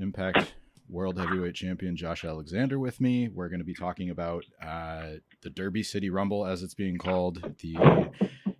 Impact 0.00 0.54
World 0.88 1.18
Heavyweight 1.18 1.54
Champion 1.54 1.96
Josh 1.96 2.24
Alexander 2.24 2.78
with 2.78 3.00
me. 3.00 3.28
We're 3.28 3.48
going 3.48 3.60
to 3.60 3.64
be 3.64 3.74
talking 3.74 4.10
about 4.10 4.44
uh, 4.62 5.14
the 5.42 5.50
Derby 5.50 5.82
City 5.82 6.10
Rumble, 6.10 6.46
as 6.46 6.62
it's 6.62 6.74
being 6.74 6.98
called, 6.98 7.56
the 7.60 7.76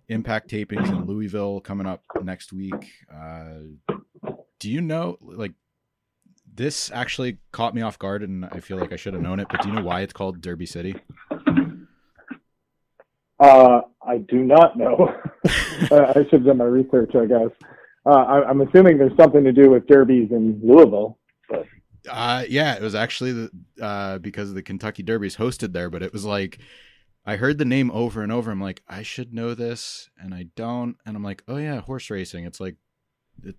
Impact 0.09 0.49
tapings 0.49 0.89
in 0.89 1.05
Louisville 1.05 1.59
coming 1.61 1.87
up 1.87 2.03
next 2.23 2.53
week. 2.53 2.91
Uh, 3.13 3.59
do 4.59 4.69
you 4.69 4.81
know, 4.81 5.17
like, 5.21 5.53
this 6.53 6.91
actually 6.91 7.37
caught 7.51 7.73
me 7.73 7.81
off 7.81 7.97
guard, 7.97 8.21
and 8.23 8.45
I 8.45 8.59
feel 8.59 8.77
like 8.77 8.91
I 8.91 8.95
should 8.95 9.13
have 9.13 9.21
known 9.21 9.39
it. 9.39 9.47
But 9.49 9.61
do 9.61 9.69
you 9.69 9.75
know 9.75 9.83
why 9.83 10.01
it's 10.01 10.13
called 10.13 10.41
Derby 10.41 10.65
City? 10.65 10.95
Uh, 13.39 13.81
I 14.05 14.17
do 14.17 14.39
not 14.43 14.77
know. 14.77 15.13
I 15.45 16.25
should 16.29 16.31
have 16.31 16.45
done 16.45 16.57
my 16.57 16.65
research, 16.65 17.15
I 17.15 17.25
guess. 17.25 17.49
Uh, 18.05 18.09
I, 18.09 18.49
am 18.49 18.61
assuming 18.61 18.97
there's 18.97 19.15
something 19.17 19.43
to 19.43 19.51
do 19.51 19.69
with 19.69 19.87
derbies 19.87 20.31
in 20.31 20.59
Louisville. 20.63 21.18
But. 21.49 21.67
Uh, 22.07 22.45
yeah, 22.47 22.75
it 22.75 22.81
was 22.81 22.95
actually 22.95 23.33
the, 23.33 23.51
uh, 23.81 24.17
because 24.19 24.53
the 24.53 24.63
Kentucky 24.63 25.03
Derby's 25.03 25.35
hosted 25.35 25.73
there, 25.73 25.89
but 25.89 26.01
it 26.01 26.13
was 26.13 26.25
like 26.25 26.59
I 27.25 27.35
heard 27.35 27.57
the 27.57 27.65
name 27.65 27.91
over 27.91 28.23
and 28.23 28.31
over. 28.31 28.49
I'm 28.49 28.61
like, 28.61 28.81
I 28.87 29.03
should 29.03 29.33
know 29.33 29.53
this, 29.53 30.09
and 30.19 30.33
I 30.33 30.47
don't. 30.55 30.97
And 31.05 31.15
I'm 31.15 31.23
like, 31.23 31.43
oh 31.47 31.57
yeah, 31.57 31.81
horse 31.81 32.09
racing. 32.09 32.45
It's 32.45 32.59
like, 32.59 32.75
it, 33.43 33.55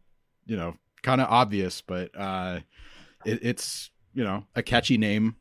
you 0.47 0.57
know, 0.57 0.75
kind 1.03 1.21
of 1.21 1.29
obvious, 1.31 1.81
but 1.81 2.11
uh, 2.19 2.61
it, 3.25 3.39
it's 3.43 3.91
you 4.13 4.25
know 4.25 4.45
a 4.57 4.63
catchy 4.63 4.99
name, 4.99 5.37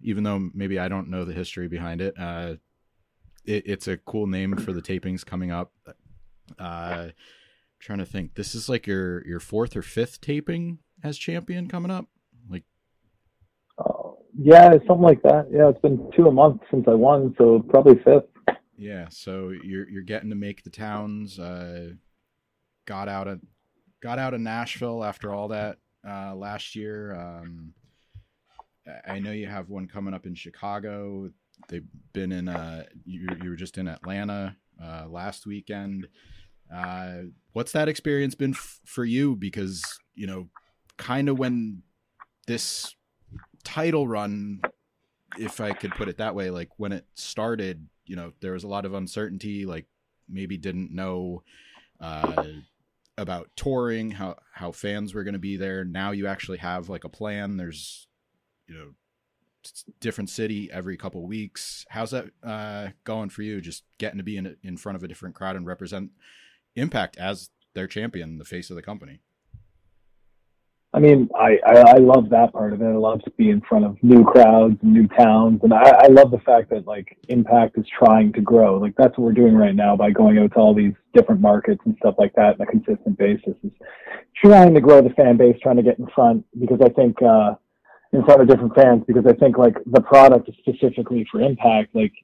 even 0.00 0.24
though 0.24 0.48
maybe 0.54 0.78
I 0.78 0.88
don't 0.88 1.10
know 1.10 1.24
the 1.24 1.34
history 1.34 1.68
behind 1.68 2.00
it. 2.00 2.14
Uh, 2.18 2.54
it 3.44 3.64
it's 3.66 3.88
a 3.88 3.96
cool 3.96 4.26
name 4.26 4.56
for 4.56 4.72
the 4.72 4.82
tapings 4.82 5.26
coming 5.26 5.50
up. 5.50 5.72
Uh, 6.58 7.08
trying 7.78 7.98
to 7.98 8.06
think. 8.06 8.36
This 8.36 8.54
is 8.54 8.68
like 8.68 8.86
your 8.86 9.26
your 9.26 9.40
fourth 9.40 9.76
or 9.76 9.82
fifth 9.82 10.20
taping 10.20 10.78
as 11.06 11.16
champion 11.16 11.68
coming 11.68 11.90
up. 11.90 12.06
Like, 12.50 12.64
uh, 13.78 14.10
yeah, 14.38 14.72
something 14.86 15.02
like 15.02 15.22
that. 15.22 15.48
Yeah, 15.50 15.68
it's 15.68 15.80
been 15.80 16.10
two 16.16 16.26
a 16.26 16.32
month 16.32 16.62
since 16.70 16.86
I 16.88 16.94
won, 16.94 17.34
so 17.38 17.64
probably 17.68 18.02
fifth. 18.04 18.24
Yeah, 18.76 19.06
so 19.08 19.52
you're 19.64 19.88
you're 19.88 20.02
getting 20.02 20.30
to 20.30 20.36
make 20.36 20.62
the 20.62 20.70
towns. 20.70 21.38
Uh, 21.38 21.90
got 22.84 23.08
out 23.08 23.26
of 23.26 23.40
got 24.02 24.18
out 24.18 24.34
of 24.34 24.40
Nashville 24.40 25.02
after 25.02 25.32
all 25.32 25.48
that 25.48 25.78
uh, 26.06 26.34
last 26.34 26.76
year. 26.76 27.14
Um, 27.14 27.72
I 29.06 29.18
know 29.18 29.32
you 29.32 29.46
have 29.46 29.68
one 29.70 29.88
coming 29.88 30.14
up 30.14 30.26
in 30.26 30.34
Chicago. 30.34 31.30
They've 31.68 31.86
been 32.12 32.32
in. 32.32 32.48
Uh, 32.48 32.84
you 33.04 33.26
you 33.42 33.50
were 33.50 33.56
just 33.56 33.78
in 33.78 33.88
Atlanta 33.88 34.56
uh, 34.82 35.06
last 35.08 35.46
weekend. 35.46 36.08
Uh, 36.72 37.22
what's 37.52 37.72
that 37.72 37.88
experience 37.88 38.34
been 38.34 38.54
f- 38.54 38.80
for 38.84 39.04
you? 39.04 39.36
Because 39.36 39.82
you 40.14 40.26
know, 40.26 40.48
kind 40.96 41.28
of 41.28 41.38
when 41.38 41.82
this 42.46 42.94
title 43.64 44.06
run, 44.06 44.60
if 45.38 45.60
I 45.60 45.72
could 45.72 45.92
put 45.92 46.08
it 46.08 46.18
that 46.18 46.34
way, 46.34 46.50
like 46.50 46.70
when 46.76 46.92
it 46.92 47.06
started, 47.14 47.88
you 48.04 48.16
know, 48.16 48.32
there 48.40 48.52
was 48.52 48.64
a 48.64 48.68
lot 48.68 48.84
of 48.84 48.94
uncertainty. 48.94 49.66
Like 49.66 49.86
maybe 50.28 50.56
didn't 50.56 50.94
know 50.94 51.42
uh, 52.00 52.44
about 53.18 53.50
touring, 53.56 54.12
how 54.12 54.36
how 54.52 54.72
fans 54.72 55.14
were 55.14 55.24
going 55.24 55.34
to 55.34 55.38
be 55.38 55.56
there. 55.56 55.84
Now 55.84 56.12
you 56.12 56.26
actually 56.26 56.58
have 56.58 56.88
like 56.88 57.04
a 57.04 57.08
plan. 57.08 57.56
There's, 57.56 58.06
you 58.68 58.74
know, 58.74 58.90
different 60.00 60.30
city 60.30 60.70
every 60.72 60.96
couple 60.96 61.26
weeks. 61.26 61.84
How's 61.88 62.12
that 62.12 62.26
uh, 62.42 62.88
going 63.04 63.30
for 63.30 63.42
you? 63.42 63.60
Just 63.60 63.84
getting 63.98 64.18
to 64.18 64.24
be 64.24 64.36
in 64.36 64.56
in 64.62 64.76
front 64.76 64.96
of 64.96 65.02
a 65.02 65.08
different 65.08 65.34
crowd 65.34 65.56
and 65.56 65.66
represent 65.66 66.12
Impact 66.76 67.16
as 67.16 67.48
their 67.72 67.86
champion, 67.86 68.36
the 68.36 68.44
face 68.44 68.68
of 68.68 68.76
the 68.76 68.82
company. 68.82 69.20
I 70.96 70.98
mean, 70.98 71.28
I, 71.38 71.58
I, 71.66 71.80
I 71.80 71.98
love 71.98 72.30
that 72.30 72.54
part 72.54 72.72
of 72.72 72.80
it. 72.80 72.86
I 72.86 72.96
love 72.96 73.22
to 73.24 73.30
be 73.32 73.50
in 73.50 73.60
front 73.68 73.84
of 73.84 74.02
new 74.02 74.24
crowds 74.24 74.78
and 74.82 74.94
new 74.94 75.06
towns, 75.08 75.60
and 75.62 75.74
I, 75.74 75.90
I 76.04 76.06
love 76.06 76.30
the 76.30 76.38
fact 76.38 76.70
that 76.70 76.86
like 76.86 77.18
Impact 77.28 77.76
is 77.76 77.84
trying 77.98 78.32
to 78.32 78.40
grow. 78.40 78.78
Like 78.78 78.94
that's 78.96 79.10
what 79.18 79.26
we're 79.26 79.32
doing 79.32 79.54
right 79.54 79.74
now 79.74 79.94
by 79.94 80.10
going 80.10 80.38
out 80.38 80.54
to 80.54 80.58
all 80.58 80.74
these 80.74 80.94
different 81.12 81.42
markets 81.42 81.82
and 81.84 81.94
stuff 81.98 82.14
like 82.16 82.32
that 82.36 82.54
on 82.54 82.62
a 82.62 82.66
consistent 82.66 83.18
basis. 83.18 83.52
Is 83.62 83.72
trying 84.42 84.72
to 84.72 84.80
grow 84.80 85.02
the 85.02 85.10
fan 85.10 85.36
base, 85.36 85.56
trying 85.62 85.76
to 85.76 85.82
get 85.82 85.98
in 85.98 86.06
front 86.14 86.46
because 86.58 86.78
I 86.82 86.88
think 86.88 87.20
uh, 87.20 87.56
in 88.14 88.24
front 88.24 88.40
of 88.40 88.48
different 88.48 88.74
fans 88.74 89.04
because 89.06 89.26
I 89.28 89.34
think 89.34 89.58
like 89.58 89.76
the 89.84 90.00
product 90.00 90.48
is 90.48 90.54
specifically 90.60 91.26
for 91.30 91.42
Impact. 91.42 91.94
Like 91.94 92.14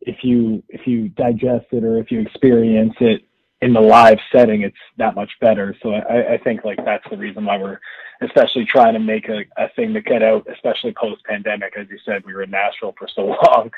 if 0.00 0.16
you 0.22 0.62
if 0.70 0.86
you 0.86 1.10
digest 1.10 1.66
it 1.72 1.84
or 1.84 1.98
if 1.98 2.10
you 2.10 2.20
experience 2.22 2.94
it 2.98 3.26
in 3.62 3.72
the 3.72 3.80
live 3.80 4.18
setting, 4.32 4.62
it's 4.62 4.76
that 4.98 5.14
much 5.14 5.30
better. 5.40 5.74
So 5.82 5.94
I, 5.94 6.34
I 6.34 6.38
think 6.38 6.64
like 6.64 6.84
that's 6.84 7.08
the 7.08 7.16
reason 7.16 7.44
why 7.44 7.56
we're 7.56 7.78
especially 8.20 8.64
trying 8.64 8.94
to 8.94 9.00
make 9.00 9.28
a, 9.28 9.44
a 9.56 9.68
thing 9.74 9.94
to 9.94 10.00
get 10.00 10.22
out, 10.22 10.46
especially 10.52 10.92
post 10.92 11.24
pandemic. 11.24 11.74
As 11.76 11.86
you 11.88 11.98
said, 12.04 12.24
we 12.26 12.34
were 12.34 12.42
in 12.42 12.50
Nashville 12.50 12.94
for 12.98 13.08
so 13.14 13.36
long. 13.46 13.70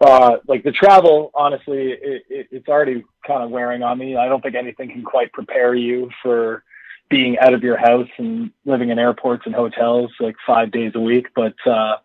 Uh, 0.00 0.36
like 0.46 0.62
the 0.62 0.72
travel, 0.72 1.30
honestly, 1.34 1.92
it, 1.92 2.22
it, 2.30 2.48
it's 2.50 2.68
already 2.68 3.04
kind 3.26 3.42
of 3.42 3.50
wearing 3.50 3.82
on 3.82 3.98
me. 3.98 4.16
I 4.16 4.28
don't 4.28 4.42
think 4.42 4.54
anything 4.54 4.90
can 4.90 5.02
quite 5.02 5.32
prepare 5.32 5.74
you 5.74 6.08
for 6.22 6.62
being 7.10 7.38
out 7.38 7.54
of 7.54 7.62
your 7.62 7.76
house 7.76 8.08
and 8.18 8.50
living 8.64 8.90
in 8.90 8.98
airports 8.98 9.44
and 9.46 9.54
hotels 9.54 10.10
like 10.20 10.36
five 10.46 10.70
days 10.70 10.92
a 10.94 11.00
week. 11.00 11.26
But, 11.34 11.54
uh, 11.66 11.96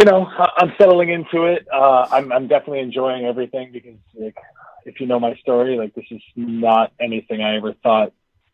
you 0.00 0.06
know, 0.06 0.26
I'm 0.58 0.72
settling 0.78 1.10
into 1.10 1.44
it. 1.44 1.66
Uh, 1.72 2.06
I'm, 2.10 2.32
I'm 2.32 2.48
definitely 2.48 2.80
enjoying 2.80 3.26
everything 3.26 3.72
because 3.72 3.96
like, 4.18 4.36
if 4.86 5.00
you 5.00 5.06
know 5.06 5.20
my 5.20 5.34
story, 5.36 5.76
like 5.76 5.94
this 5.94 6.06
is 6.10 6.22
not 6.36 6.92
anything 7.00 7.42
I 7.42 7.56
ever 7.56 7.74
thought 7.82 8.12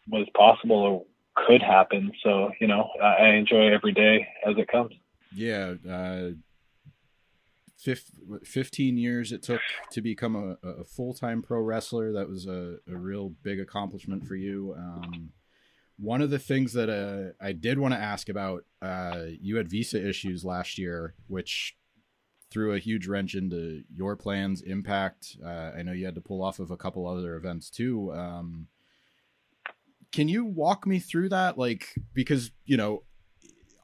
was 0.08 0.26
possible 0.34 0.76
or 0.76 1.04
could 1.46 1.62
happen. 1.62 2.10
So, 2.24 2.50
you 2.60 2.66
know, 2.66 2.88
I 3.02 3.28
enjoy 3.28 3.72
every 3.72 3.92
day 3.92 4.26
as 4.44 4.54
it 4.56 4.68
comes. 4.68 4.92
Yeah. 5.34 5.74
Uh, 5.88 6.30
15 8.44 8.96
years 8.96 9.32
it 9.32 9.42
took 9.42 9.60
to 9.90 10.00
become 10.00 10.36
a, 10.62 10.68
a 10.68 10.84
full-time 10.84 11.42
pro 11.42 11.60
wrestler. 11.60 12.12
That 12.12 12.28
was 12.28 12.46
a, 12.46 12.76
a 12.88 12.96
real 12.96 13.34
big 13.42 13.60
accomplishment 13.60 14.26
for 14.26 14.36
you. 14.36 14.74
Um, 14.76 15.30
one 15.98 16.22
of 16.22 16.30
the 16.30 16.38
things 16.38 16.72
that 16.72 16.88
uh, 16.88 17.32
I 17.44 17.52
did 17.52 17.78
want 17.78 17.92
to 17.92 18.00
ask 18.00 18.28
about, 18.28 18.64
uh, 18.80 19.24
you 19.40 19.56
had 19.56 19.68
visa 19.68 20.06
issues 20.06 20.44
last 20.44 20.78
year, 20.78 21.14
which 21.26 21.76
threw 22.52 22.74
a 22.74 22.78
huge 22.78 23.06
wrench 23.06 23.34
into 23.34 23.82
your 23.94 24.16
plans, 24.16 24.60
impact. 24.62 25.36
Uh, 25.44 25.72
I 25.76 25.82
know 25.82 25.92
you 25.92 26.04
had 26.04 26.14
to 26.16 26.20
pull 26.20 26.42
off 26.42 26.58
of 26.58 26.70
a 26.70 26.76
couple 26.76 27.06
other 27.06 27.36
events 27.36 27.70
too. 27.70 28.12
Um, 28.12 28.68
can 30.12 30.28
you 30.28 30.44
walk 30.44 30.86
me 30.86 30.98
through 30.98 31.30
that? 31.30 31.56
Like, 31.56 31.88
because 32.12 32.50
you 32.64 32.76
know, 32.76 33.04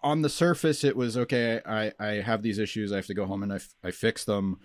on 0.03 0.23
the 0.23 0.29
surface, 0.29 0.85
it 0.85 0.97
was 0.97 1.17
okay. 1.17 1.61
I 1.65 1.93
I 1.99 2.21
have 2.21 2.43
these 2.43 2.59
issues. 2.59 2.93
I 2.93 2.97
have 2.97 3.07
to 3.07 3.15
go 3.15 3.27
home 3.27 3.43
and 3.43 3.53
I, 3.53 3.57
f- 3.57 3.75
I 3.83 3.91
fix 3.91 4.25
them. 4.25 4.59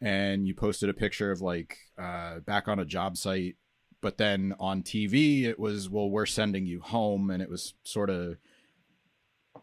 And 0.00 0.46
you 0.46 0.54
posted 0.54 0.90
a 0.90 0.94
picture 0.94 1.30
of 1.30 1.40
like 1.40 1.78
uh, 1.96 2.40
back 2.40 2.68
on 2.68 2.80
a 2.80 2.84
job 2.84 3.16
site, 3.16 3.56
but 4.02 4.18
then 4.18 4.54
on 4.58 4.82
TV 4.82 5.44
it 5.44 5.58
was 5.58 5.88
well, 5.88 6.10
we're 6.10 6.26
sending 6.26 6.66
you 6.66 6.80
home, 6.80 7.30
and 7.30 7.42
it 7.42 7.48
was 7.48 7.74
sort 7.84 8.10
of 8.10 8.36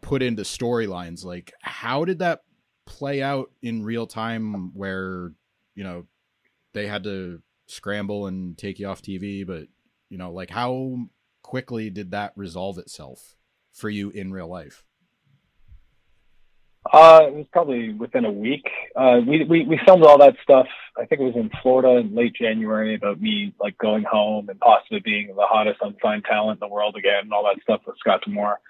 put 0.00 0.22
into 0.22 0.42
storylines. 0.42 1.24
Like, 1.24 1.52
how 1.60 2.04
did 2.04 2.18
that 2.20 2.40
play 2.86 3.22
out 3.22 3.50
in 3.62 3.84
real 3.84 4.06
time 4.06 4.74
where 4.74 5.32
you 5.74 5.84
know 5.84 6.06
they 6.72 6.86
had 6.86 7.04
to 7.04 7.40
scramble 7.66 8.26
and 8.26 8.58
take 8.58 8.78
you 8.78 8.86
off 8.86 9.02
TV 9.02 9.46
but 9.46 9.68
you 10.08 10.18
know 10.18 10.32
like 10.32 10.50
how 10.50 10.96
quickly 11.42 11.90
did 11.90 12.10
that 12.10 12.32
resolve 12.36 12.78
itself 12.78 13.36
for 13.72 13.88
you 13.88 14.10
in 14.10 14.32
real 14.32 14.48
life 14.48 14.84
uh, 16.90 17.20
it 17.28 17.34
was 17.34 17.46
probably 17.52 17.94
within 17.94 18.24
a 18.24 18.30
week. 18.30 18.66
Uh, 18.96 19.20
we, 19.26 19.44
we, 19.44 19.64
we 19.64 19.80
filmed 19.86 20.02
all 20.04 20.18
that 20.18 20.34
stuff. 20.42 20.66
I 20.98 21.06
think 21.06 21.20
it 21.20 21.24
was 21.24 21.36
in 21.36 21.50
Florida 21.62 22.00
in 22.00 22.14
late 22.14 22.34
January 22.34 22.96
about 22.96 23.20
me 23.20 23.54
like 23.60 23.78
going 23.78 24.02
home 24.02 24.48
and 24.48 24.58
possibly 24.58 24.98
being 24.98 25.28
the 25.28 25.46
hottest 25.46 25.78
unsigned 25.80 26.24
talent 26.24 26.60
in 26.60 26.68
the 26.68 26.72
world 26.72 26.96
again 26.96 27.20
and 27.22 27.32
all 27.32 27.44
that 27.44 27.62
stuff 27.62 27.82
with 27.86 27.96
Scott 27.98 28.22
D'Amore 28.26 28.60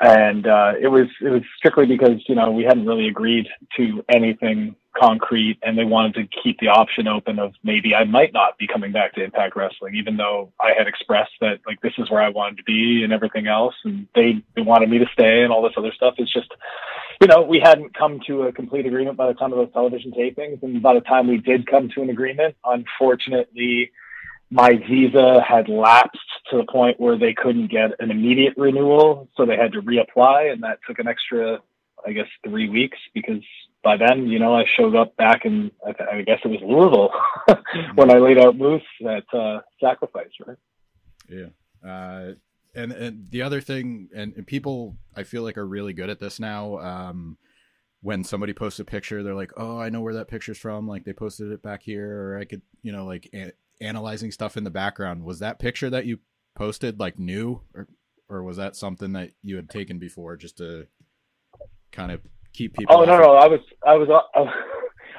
and 0.00 0.46
uh, 0.46 0.72
it 0.80 0.88
was 0.88 1.06
it 1.20 1.28
was 1.28 1.42
strictly 1.56 1.86
because 1.86 2.22
you 2.26 2.34
know 2.34 2.50
we 2.50 2.64
hadn't 2.64 2.86
really 2.86 3.08
agreed 3.08 3.46
to 3.76 4.02
anything 4.12 4.74
concrete, 4.98 5.58
and 5.62 5.78
they 5.78 5.84
wanted 5.84 6.14
to 6.14 6.42
keep 6.42 6.58
the 6.58 6.68
option 6.68 7.06
open 7.06 7.38
of 7.38 7.52
maybe 7.62 7.94
I 7.94 8.04
might 8.04 8.32
not 8.32 8.58
be 8.58 8.66
coming 8.66 8.92
back 8.92 9.14
to 9.14 9.22
Impact 9.22 9.54
Wrestling, 9.54 9.94
even 9.94 10.16
though 10.16 10.52
I 10.60 10.72
had 10.76 10.88
expressed 10.88 11.32
that 11.40 11.58
like 11.66 11.80
this 11.82 11.92
is 11.98 12.10
where 12.10 12.22
I 12.22 12.30
wanted 12.30 12.56
to 12.58 12.64
be 12.64 13.02
and 13.04 13.12
everything 13.12 13.46
else, 13.46 13.74
and 13.84 14.06
they 14.14 14.42
they 14.56 14.62
wanted 14.62 14.88
me 14.88 14.98
to 14.98 15.06
stay 15.12 15.42
and 15.42 15.52
all 15.52 15.62
this 15.62 15.74
other 15.76 15.92
stuff. 15.94 16.14
It's 16.16 16.32
just 16.32 16.50
you 17.20 17.28
know 17.28 17.42
we 17.42 17.60
hadn't 17.60 17.92
come 17.94 18.20
to 18.26 18.44
a 18.44 18.52
complete 18.52 18.86
agreement 18.86 19.18
by 19.18 19.26
the 19.26 19.34
time 19.34 19.52
of 19.52 19.58
those 19.58 19.72
television 19.74 20.12
tapings, 20.12 20.62
and 20.62 20.82
by 20.82 20.94
the 20.94 21.02
time 21.02 21.28
we 21.28 21.36
did 21.36 21.66
come 21.66 21.90
to 21.94 22.02
an 22.02 22.08
agreement, 22.08 22.56
unfortunately 22.64 23.92
my 24.50 24.70
visa 24.88 25.40
had 25.46 25.68
lapsed 25.68 26.18
to 26.50 26.56
the 26.56 26.64
point 26.64 26.98
where 26.98 27.18
they 27.18 27.32
couldn't 27.32 27.70
get 27.70 27.92
an 28.00 28.10
immediate 28.10 28.54
renewal, 28.56 29.28
so 29.36 29.46
they 29.46 29.56
had 29.56 29.72
to 29.72 29.82
reapply, 29.82 30.52
and 30.52 30.62
that 30.62 30.80
took 30.86 30.98
an 30.98 31.06
extra, 31.06 31.58
I 32.06 32.12
guess, 32.12 32.26
three 32.44 32.68
weeks 32.68 32.98
because 33.14 33.42
by 33.82 33.96
then, 33.96 34.26
you 34.26 34.38
know, 34.38 34.54
I 34.54 34.64
showed 34.76 34.96
up 34.96 35.16
back 35.16 35.44
in, 35.44 35.70
I, 35.86 35.92
th- 35.92 36.08
I 36.12 36.22
guess 36.22 36.40
it 36.44 36.48
was 36.48 36.60
Louisville 36.62 37.10
when 37.94 38.10
I 38.10 38.18
laid 38.18 38.38
out 38.38 38.56
Moose 38.56 38.82
at 39.08 39.24
uh, 39.32 39.60
Sacrifice, 39.80 40.30
right? 40.46 40.58
Yeah. 41.28 41.88
Uh, 41.88 42.32
and 42.74 42.92
and 42.92 43.30
the 43.30 43.42
other 43.42 43.60
thing, 43.60 44.08
and, 44.14 44.32
and 44.36 44.46
people 44.46 44.96
I 45.16 45.24
feel 45.24 45.42
like 45.42 45.58
are 45.58 45.66
really 45.66 45.92
good 45.92 46.10
at 46.10 46.20
this 46.20 46.38
now. 46.38 46.78
Um, 46.78 47.36
when 48.02 48.22
somebody 48.22 48.52
posts 48.52 48.78
a 48.78 48.84
picture, 48.84 49.22
they're 49.22 49.34
like, 49.34 49.50
"Oh, 49.56 49.78
I 49.78 49.88
know 49.88 50.00
where 50.00 50.14
that 50.14 50.28
picture's 50.28 50.58
from. 50.58 50.86
Like 50.86 51.04
they 51.04 51.12
posted 51.12 51.50
it 51.50 51.62
back 51.62 51.82
here, 51.82 52.32
or 52.34 52.38
I 52.38 52.44
could, 52.44 52.62
you 52.82 52.92
know, 52.92 53.06
like 53.06 53.28
analyzing 53.80 54.30
stuff 54.30 54.56
in 54.56 54.64
the 54.64 54.70
background. 54.70 55.24
Was 55.24 55.38
that 55.40 55.58
picture 55.58 55.90
that 55.90 56.06
you 56.06 56.18
posted 56.54 57.00
like 57.00 57.18
new, 57.18 57.62
or 57.74 57.88
or 58.28 58.42
was 58.42 58.56
that 58.56 58.76
something 58.76 59.12
that 59.12 59.30
you 59.42 59.56
had 59.56 59.70
taken 59.70 59.98
before 59.98 60.36
just 60.36 60.58
to 60.58 60.86
kind 61.92 62.12
of 62.12 62.20
keep 62.52 62.76
people? 62.76 62.96
Oh 62.96 63.04
no, 63.04 63.18
no, 63.18 63.34
I 63.34 63.48
was 63.48 63.60
I 63.86 63.94
was 63.94 64.08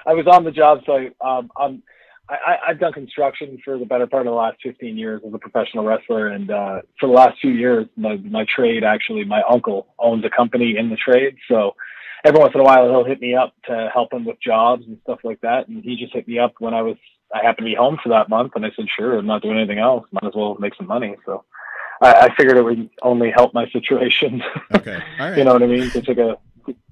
I 0.05 0.13
was 0.13 0.27
on 0.27 0.43
the 0.43 0.51
job 0.51 0.79
site. 0.85 1.15
Um, 1.21 1.51
I'm 1.57 1.83
I, 2.29 2.55
I've 2.69 2.79
done 2.79 2.93
construction 2.93 3.57
for 3.63 3.77
the 3.77 3.85
better 3.85 4.07
part 4.07 4.25
of 4.25 4.31
the 4.31 4.37
last 4.37 4.57
15 4.63 4.97
years 4.97 5.21
as 5.27 5.33
a 5.33 5.37
professional 5.37 5.83
wrestler, 5.83 6.27
and 6.27 6.49
uh, 6.49 6.81
for 6.97 7.07
the 7.07 7.13
last 7.13 7.37
few 7.41 7.51
years, 7.51 7.87
my, 7.97 8.15
my 8.17 8.45
trade 8.55 8.85
actually, 8.85 9.25
my 9.25 9.41
uncle 9.51 9.87
owns 9.99 10.23
a 10.23 10.29
company 10.29 10.75
in 10.77 10.89
the 10.89 10.95
trade, 10.95 11.35
so 11.49 11.75
every 12.23 12.39
once 12.39 12.53
in 12.55 12.61
a 12.61 12.63
while 12.63 12.87
he'll 12.89 13.03
hit 13.03 13.19
me 13.19 13.35
up 13.35 13.53
to 13.65 13.89
help 13.93 14.13
him 14.13 14.23
with 14.23 14.37
jobs 14.41 14.83
and 14.87 14.97
stuff 15.03 15.19
like 15.25 15.41
that, 15.41 15.67
and 15.67 15.83
he 15.83 15.97
just 15.97 16.13
hit 16.13 16.25
me 16.25 16.39
up 16.39 16.53
when 16.59 16.73
I 16.73 16.81
was 16.81 16.95
I 17.33 17.43
happened 17.43 17.65
to 17.65 17.71
be 17.71 17.75
home 17.75 17.97
for 18.01 18.09
that 18.09 18.29
month, 18.29 18.53
and 18.55 18.65
I 18.65 18.71
said, 18.75 18.85
sure, 18.95 19.17
I'm 19.17 19.25
not 19.25 19.41
doing 19.41 19.57
anything 19.57 19.79
else, 19.79 20.05
might 20.11 20.25
as 20.25 20.33
well 20.35 20.57
make 20.59 20.75
some 20.75 20.87
money, 20.87 21.15
so. 21.25 21.43
I, 22.01 22.13
I 22.13 22.35
figured 22.35 22.57
it 22.57 22.63
would 22.63 22.89
only 23.03 23.31
help 23.31 23.53
my 23.53 23.69
situation. 23.69 24.41
Okay, 24.73 24.99
all 25.19 25.29
right. 25.29 25.37
you 25.37 25.43
know 25.43 25.53
what 25.53 25.61
I 25.61 25.67
mean? 25.67 25.89
To 25.91 26.01
take 26.01 26.17
a 26.17 26.37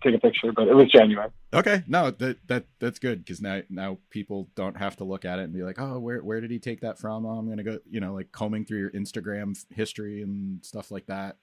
take 0.03 0.15
a 0.15 0.19
picture, 0.19 0.51
but 0.51 0.67
it 0.67 0.75
was 0.75 0.89
genuine. 0.91 1.31
Okay, 1.53 1.83
no, 1.87 2.11
that 2.11 2.37
that 2.47 2.65
that's 2.79 2.99
good 2.99 3.23
because 3.23 3.41
now 3.41 3.61
now 3.69 3.97
people 4.09 4.49
don't 4.55 4.77
have 4.77 4.95
to 4.97 5.03
look 5.03 5.25
at 5.25 5.39
it 5.39 5.43
and 5.43 5.53
be 5.53 5.63
like, 5.63 5.79
oh, 5.79 5.99
where 5.99 6.21
where 6.23 6.41
did 6.41 6.51
he 6.51 6.59
take 6.59 6.81
that 6.81 6.99
from? 6.99 7.25
Oh, 7.25 7.31
I'm 7.31 7.49
gonna 7.49 7.63
go, 7.63 7.79
you 7.89 7.99
know, 7.99 8.13
like 8.13 8.31
combing 8.31 8.65
through 8.65 8.79
your 8.79 8.91
Instagram 8.91 9.57
history 9.73 10.21
and 10.21 10.63
stuff 10.63 10.91
like 10.91 11.07
that. 11.07 11.37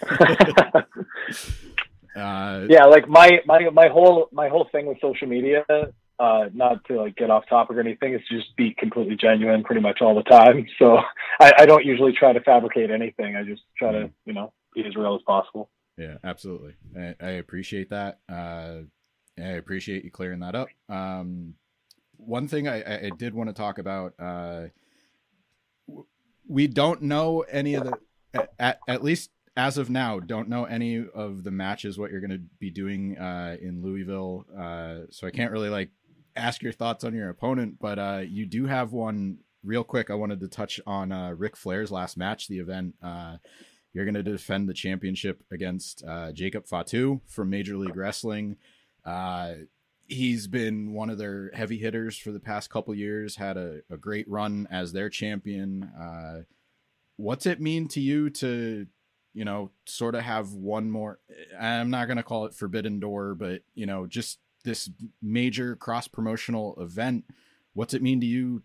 uh, 2.16 2.66
yeah, 2.68 2.84
like 2.84 3.08
my 3.08 3.40
my 3.46 3.68
my 3.70 3.88
whole 3.88 4.28
my 4.32 4.48
whole 4.48 4.68
thing 4.72 4.86
with 4.86 4.98
social 5.00 5.28
media, 5.28 5.64
uh, 6.20 6.50
not 6.52 6.84
to 6.84 7.00
like 7.00 7.16
get 7.16 7.30
off 7.30 7.44
topic 7.48 7.76
or 7.76 7.80
anything, 7.80 8.12
It's 8.12 8.28
just 8.28 8.54
be 8.56 8.74
completely 8.78 9.16
genuine 9.16 9.64
pretty 9.64 9.80
much 9.80 10.02
all 10.02 10.14
the 10.14 10.22
time. 10.22 10.66
So 10.78 10.98
I, 11.40 11.52
I 11.58 11.66
don't 11.66 11.84
usually 11.84 12.12
try 12.12 12.32
to 12.32 12.40
fabricate 12.40 12.90
anything. 12.90 13.36
I 13.36 13.42
just 13.42 13.62
try 13.76 13.92
to 13.92 14.10
you 14.24 14.32
know 14.32 14.52
be 14.74 14.84
as 14.86 14.96
real 14.96 15.14
as 15.14 15.22
possible. 15.26 15.70
Yeah, 15.96 16.16
absolutely. 16.24 16.74
I, 16.96 17.14
I 17.20 17.30
appreciate 17.32 17.90
that. 17.90 18.20
Uh, 18.28 18.82
I 19.38 19.52
appreciate 19.52 20.04
you 20.04 20.10
clearing 20.10 20.40
that 20.40 20.54
up. 20.54 20.68
Um, 20.88 21.54
one 22.16 22.48
thing 22.48 22.68
I, 22.68 23.06
I 23.06 23.10
did 23.16 23.34
want 23.34 23.48
to 23.48 23.54
talk 23.54 23.78
about, 23.78 24.14
uh, 24.18 24.66
we 26.46 26.66
don't 26.66 27.02
know 27.02 27.40
any 27.50 27.74
of 27.74 27.84
the, 27.84 28.48
at, 28.58 28.80
at 28.88 29.02
least 29.02 29.30
as 29.56 29.78
of 29.78 29.90
now, 29.90 30.20
don't 30.20 30.48
know 30.48 30.64
any 30.64 31.04
of 31.14 31.44
the 31.44 31.50
matches, 31.50 31.98
what 31.98 32.10
you're 32.10 32.20
going 32.20 32.30
to 32.30 32.42
be 32.58 32.70
doing 32.70 33.18
uh, 33.18 33.56
in 33.60 33.82
Louisville. 33.82 34.46
Uh, 34.56 35.06
so 35.10 35.26
I 35.26 35.30
can't 35.30 35.52
really 35.52 35.68
like 35.68 35.90
ask 36.40 36.62
your 36.62 36.72
thoughts 36.72 37.04
on 37.04 37.14
your 37.14 37.28
opponent, 37.28 37.76
but 37.80 37.98
uh, 37.98 38.22
you 38.26 38.46
do 38.46 38.66
have 38.66 38.92
one 38.92 39.38
real 39.62 39.84
quick. 39.84 40.10
I 40.10 40.14
wanted 40.14 40.40
to 40.40 40.48
touch 40.48 40.80
on 40.86 41.12
uh, 41.12 41.30
Ric 41.30 41.56
Flair's 41.56 41.90
last 41.90 42.16
match, 42.16 42.48
the 42.48 42.58
event. 42.58 42.94
Uh, 43.02 43.36
you're 43.92 44.04
going 44.04 44.14
to 44.14 44.22
defend 44.22 44.68
the 44.68 44.74
championship 44.74 45.42
against 45.50 46.04
uh, 46.06 46.32
Jacob 46.32 46.66
Fatu 46.66 47.20
from 47.26 47.50
Major 47.50 47.76
League 47.76 47.96
Wrestling. 47.96 48.56
Uh, 49.04 49.52
he's 50.06 50.46
been 50.46 50.92
one 50.92 51.10
of 51.10 51.18
their 51.18 51.50
heavy 51.54 51.78
hitters 51.78 52.16
for 52.16 52.32
the 52.32 52.40
past 52.40 52.70
couple 52.70 52.94
years. 52.94 53.36
Had 53.36 53.56
a, 53.56 53.80
a, 53.90 53.96
great 53.96 54.28
run 54.28 54.68
as 54.70 54.92
their 54.92 55.08
champion. 55.08 55.84
Uh, 55.84 56.42
what's 57.16 57.46
it 57.46 57.60
mean 57.60 57.88
to 57.88 58.00
you 58.00 58.30
to, 58.30 58.86
you 59.32 59.44
know, 59.44 59.70
sort 59.86 60.14
of 60.14 60.22
have 60.22 60.52
one 60.52 60.90
more? 60.90 61.18
I'm 61.58 61.90
not 61.90 62.06
going 62.06 62.16
to 62.16 62.22
call 62.22 62.46
it 62.46 62.54
Forbidden 62.54 63.00
Door, 63.00 63.36
but 63.36 63.62
you 63.74 63.86
know, 63.86 64.06
just 64.06 64.38
this 64.64 64.90
major 65.22 65.76
cross 65.76 66.08
promotional 66.08 66.74
event. 66.80 67.24
What's 67.74 67.94
it 67.94 68.02
mean 68.02 68.20
to 68.20 68.26
you 68.26 68.62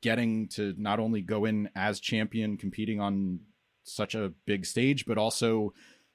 getting 0.00 0.48
to 0.48 0.74
not 0.78 1.00
only 1.00 1.20
go 1.20 1.44
in 1.44 1.68
as 1.74 2.00
champion, 2.00 2.56
competing 2.56 3.00
on 3.00 3.40
such 3.84 4.14
a 4.14 4.32
big 4.46 4.66
stage, 4.66 5.06
but 5.06 5.18
also 5.18 5.72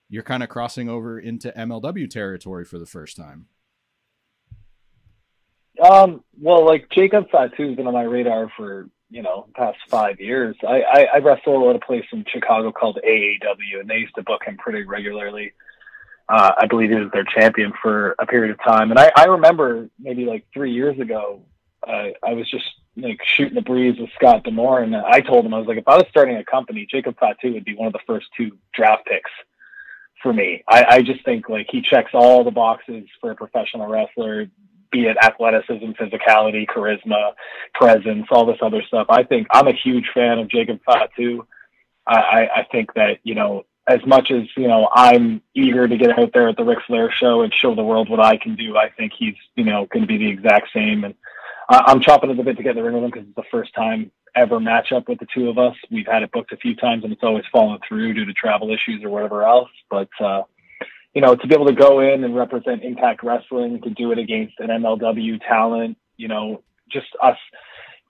you're 0.09 0.23
kind 0.23 0.43
of 0.43 0.49
crossing 0.49 0.89
over 0.89 1.19
into 1.19 1.51
MLW 1.51 2.09
territory 2.09 2.65
for 2.65 2.79
the 2.79 2.85
first 2.85 3.17
time. 3.17 3.47
Um, 5.83 6.23
well, 6.39 6.65
like 6.65 6.87
Jacob 6.91 7.29
Fatu's 7.31 7.75
been 7.75 7.87
on 7.87 7.93
my 7.93 8.03
radar 8.03 8.51
for 8.55 8.89
you 9.09 9.21
know 9.21 9.47
past 9.55 9.77
five 9.89 10.19
years. 10.19 10.55
I, 10.67 10.81
I, 10.81 11.07
I 11.15 11.17
wrestle 11.17 11.69
at 11.69 11.75
a 11.75 11.79
place 11.79 12.05
in 12.11 12.25
Chicago 12.31 12.71
called 12.71 12.99
AAW, 13.03 13.79
and 13.79 13.89
they 13.89 13.97
used 13.97 14.15
to 14.15 14.23
book 14.23 14.41
him 14.45 14.57
pretty 14.57 14.83
regularly. 14.83 15.53
Uh, 16.29 16.51
I 16.57 16.67
believe 16.67 16.89
he 16.89 16.95
was 16.95 17.11
their 17.11 17.25
champion 17.25 17.73
for 17.81 18.15
a 18.19 18.25
period 18.25 18.51
of 18.51 18.63
time, 18.63 18.91
and 18.91 18.99
I, 18.99 19.11
I 19.15 19.25
remember 19.25 19.89
maybe 19.99 20.25
like 20.25 20.45
three 20.53 20.71
years 20.71 20.97
ago, 20.99 21.41
uh, 21.85 22.09
I 22.25 22.33
was 22.33 22.49
just 22.49 22.65
like 22.95 23.19
shooting 23.25 23.55
the 23.55 23.61
breeze 23.61 23.99
with 23.99 24.09
Scott 24.15 24.43
D'Amore, 24.43 24.81
and 24.83 24.95
I 24.95 25.19
told 25.19 25.45
him 25.45 25.53
I 25.53 25.59
was 25.59 25.67
like, 25.67 25.77
if 25.77 25.87
I 25.87 25.97
was 25.97 26.05
starting 26.09 26.37
a 26.37 26.45
company, 26.45 26.87
Jacob 26.89 27.17
Fatu 27.19 27.53
would 27.53 27.65
be 27.65 27.75
one 27.75 27.87
of 27.87 27.93
the 27.93 27.99
first 28.07 28.27
two 28.37 28.57
draft 28.73 29.05
picks 29.05 29.31
for 30.21 30.33
me. 30.33 30.63
I, 30.67 30.85
I 30.85 31.01
just 31.01 31.23
think 31.25 31.49
like 31.49 31.67
he 31.69 31.81
checks 31.81 32.11
all 32.13 32.43
the 32.43 32.51
boxes 32.51 33.03
for 33.19 33.31
a 33.31 33.35
professional 33.35 33.87
wrestler, 33.87 34.45
be 34.91 35.07
it 35.07 35.17
athleticism, 35.21 35.91
physicality, 35.99 36.65
charisma, 36.67 37.33
presence, 37.73 38.27
all 38.31 38.45
this 38.45 38.59
other 38.61 38.81
stuff. 38.87 39.07
I 39.09 39.23
think 39.23 39.47
I'm 39.51 39.67
a 39.67 39.73
huge 39.73 40.05
fan 40.13 40.39
of 40.39 40.49
Jacob 40.49 40.79
Fatu. 40.85 41.45
I, 42.07 42.15
I, 42.15 42.49
I 42.57 42.67
think 42.71 42.93
that 42.93 43.19
you 43.23 43.35
know 43.35 43.65
as 43.87 43.99
much 44.05 44.31
as 44.31 44.43
you 44.55 44.67
know 44.67 44.89
I'm 44.93 45.41
eager 45.53 45.87
to 45.87 45.97
get 45.97 46.17
out 46.17 46.31
there 46.33 46.49
at 46.49 46.57
the 46.57 46.63
Ric 46.63 46.79
Flair 46.87 47.11
show 47.11 47.41
and 47.41 47.53
show 47.53 47.75
the 47.75 47.83
world 47.83 48.09
what 48.09 48.19
I 48.19 48.37
can 48.37 48.55
do. 48.55 48.77
I 48.77 48.89
think 48.89 49.13
he's 49.17 49.35
you 49.55 49.65
know 49.65 49.87
going 49.91 50.03
to 50.03 50.07
be 50.07 50.17
the 50.17 50.29
exact 50.29 50.69
same 50.73 51.03
and 51.03 51.15
I'm 51.69 52.01
chopping 52.01 52.29
at 52.29 52.37
the 52.37 52.43
bit 52.43 52.57
to 52.57 52.63
get 52.63 52.75
the 52.75 52.83
ring 52.83 52.95
with 52.95 53.03
him 53.05 53.09
because 53.09 53.27
it's 53.27 53.35
the 53.35 53.43
first 53.49 53.73
time 53.73 54.11
ever 54.35 54.59
matchup 54.59 55.07
with 55.07 55.19
the 55.19 55.27
two 55.33 55.49
of 55.49 55.57
us. 55.57 55.75
We've 55.91 56.07
had 56.07 56.23
it 56.23 56.31
booked 56.31 56.51
a 56.51 56.57
few 56.57 56.75
times 56.75 57.03
and 57.03 57.13
it's 57.13 57.23
always 57.23 57.45
fallen 57.51 57.79
through 57.87 58.13
due 58.13 58.25
to 58.25 58.33
travel 58.33 58.71
issues 58.71 59.03
or 59.03 59.09
whatever 59.09 59.43
else. 59.43 59.69
But 59.89 60.09
uh, 60.19 60.43
you 61.13 61.21
know, 61.21 61.35
to 61.35 61.47
be 61.47 61.53
able 61.53 61.67
to 61.67 61.73
go 61.73 61.99
in 61.99 62.23
and 62.23 62.35
represent 62.35 62.83
Impact 62.83 63.23
Wrestling, 63.23 63.81
to 63.81 63.89
do 63.91 64.11
it 64.11 64.17
against 64.17 64.59
an 64.59 64.67
MLW 64.67 65.39
talent, 65.47 65.97
you 66.17 66.27
know, 66.27 66.63
just 66.89 67.07
us 67.21 67.37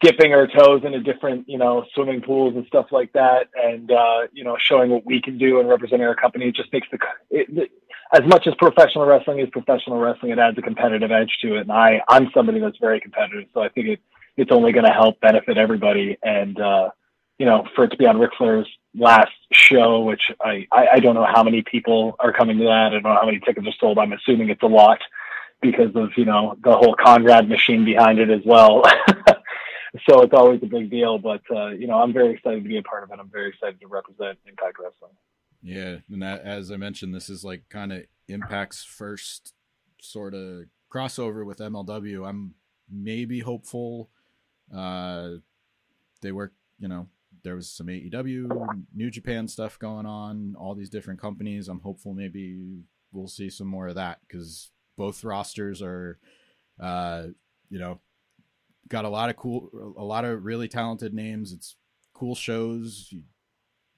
dipping 0.03 0.33
our 0.33 0.47
toes 0.47 0.81
into 0.83 0.99
different, 0.99 1.47
you 1.47 1.57
know, 1.57 1.85
swimming 1.95 2.21
pools 2.21 2.55
and 2.55 2.67
stuff 2.67 2.87
like 2.91 3.11
that, 3.13 3.47
and 3.55 3.89
uh, 3.89 4.27
you 4.33 4.43
know, 4.43 4.57
showing 4.59 4.91
what 4.91 5.05
we 5.05 5.21
can 5.21 5.37
do 5.37 5.59
and 5.59 5.69
representing 5.69 6.05
our 6.05 6.15
company, 6.15 6.49
it 6.49 6.55
just 6.55 6.71
makes 6.73 6.87
the 6.91 6.99
it, 7.31 7.71
as 8.13 8.21
much 8.27 8.45
as 8.45 8.53
professional 8.55 9.05
wrestling 9.05 9.39
is 9.39 9.49
professional 9.49 9.97
wrestling, 9.97 10.31
it 10.31 10.39
adds 10.39 10.57
a 10.57 10.61
competitive 10.61 11.11
edge 11.11 11.31
to 11.41 11.55
it. 11.55 11.61
And 11.61 11.71
I, 11.71 12.01
I'm 12.09 12.29
somebody 12.33 12.59
that's 12.59 12.77
very 12.77 12.99
competitive, 12.99 13.49
so 13.53 13.61
I 13.61 13.69
think 13.69 13.87
it, 13.87 13.99
it's 14.37 14.51
only 14.51 14.71
going 14.71 14.85
to 14.85 14.91
help 14.91 15.19
benefit 15.21 15.57
everybody. 15.57 16.17
And 16.21 16.59
uh, 16.59 16.89
you 17.39 17.45
know, 17.45 17.65
for 17.73 17.85
it 17.85 17.89
to 17.89 17.97
be 17.97 18.05
on 18.05 18.19
Ric 18.19 18.31
Flair's 18.37 18.67
last 18.93 19.31
show, 19.51 20.01
which 20.01 20.31
I, 20.41 20.67
I, 20.71 20.87
I 20.93 20.99
don't 20.99 21.15
know 21.15 21.25
how 21.25 21.43
many 21.43 21.63
people 21.63 22.15
are 22.19 22.33
coming 22.33 22.57
to 22.59 22.65
that. 22.65 22.87
I 22.87 22.89
don't 22.89 23.03
know 23.03 23.15
how 23.15 23.25
many 23.25 23.39
tickets 23.39 23.65
are 23.65 23.73
sold. 23.79 23.97
I'm 23.97 24.13
assuming 24.13 24.49
it's 24.49 24.61
a 24.63 24.67
lot 24.67 24.99
because 25.61 25.95
of 25.95 26.11
you 26.17 26.25
know 26.25 26.55
the 26.63 26.73
whole 26.73 26.93
Conrad 26.93 27.49
machine 27.49 27.85
behind 27.85 28.19
it 28.19 28.29
as 28.29 28.41
well. 28.45 28.83
so 30.09 30.21
it's 30.21 30.33
always 30.33 30.61
a 30.63 30.67
big 30.67 30.89
deal. 30.89 31.17
But 31.17 31.41
uh, 31.51 31.69
you 31.69 31.87
know, 31.87 31.99
I'm 31.99 32.13
very 32.13 32.33
excited 32.33 32.63
to 32.63 32.69
be 32.69 32.77
a 32.77 32.83
part 32.83 33.03
of 33.03 33.11
it. 33.11 33.19
I'm 33.19 33.29
very 33.29 33.49
excited 33.49 33.79
to 33.81 33.87
represent 33.87 34.39
Impact 34.47 34.77
Wrestling. 34.79 35.13
Yeah, 35.61 35.97
and 36.11 36.21
that, 36.21 36.41
as 36.41 36.71
I 36.71 36.77
mentioned, 36.77 37.15
this 37.15 37.29
is 37.29 37.43
like 37.43 37.69
kind 37.69 37.93
of 37.93 38.03
Impact's 38.27 38.83
first 38.83 39.53
sort 40.01 40.33
of 40.33 40.65
crossover 40.93 41.45
with 41.45 41.59
MLW. 41.59 42.27
I'm 42.27 42.55
maybe 42.89 43.39
hopeful. 43.39 44.09
Uh, 44.73 45.35
they 46.21 46.31
work, 46.31 46.53
you 46.79 46.87
know, 46.87 47.07
there 47.43 47.55
was 47.55 47.69
some 47.69 47.87
AEW, 47.87 48.83
New 48.93 49.09
Japan 49.09 49.47
stuff 49.47 49.77
going 49.79 50.05
on, 50.05 50.55
all 50.57 50.75
these 50.75 50.89
different 50.89 51.19
companies. 51.19 51.67
I'm 51.67 51.81
hopeful 51.81 52.13
maybe 52.13 52.83
we'll 53.11 53.27
see 53.27 53.49
some 53.49 53.67
more 53.67 53.87
of 53.87 53.95
that 53.95 54.19
because 54.27 54.71
both 54.97 55.23
rosters 55.23 55.81
are, 55.81 56.19
uh, 56.79 57.27
you 57.69 57.79
know, 57.79 57.99
got 58.87 59.05
a 59.05 59.09
lot 59.09 59.29
of 59.29 59.35
cool, 59.35 59.93
a 59.97 60.03
lot 60.03 60.25
of 60.25 60.45
really 60.45 60.67
talented 60.67 61.13
names. 61.13 61.51
It's 61.51 61.75
cool 62.13 62.35
shows. 62.35 63.07
You 63.09 63.23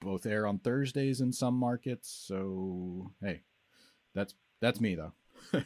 both 0.02 0.26
air 0.26 0.46
on 0.46 0.60
Thursdays 0.60 1.22
in 1.22 1.32
some 1.32 1.56
markets. 1.56 2.24
So 2.28 3.12
hey, 3.22 3.42
that's 4.14 4.36
that's 4.62 4.80
me 4.80 4.96
though. 4.96 5.14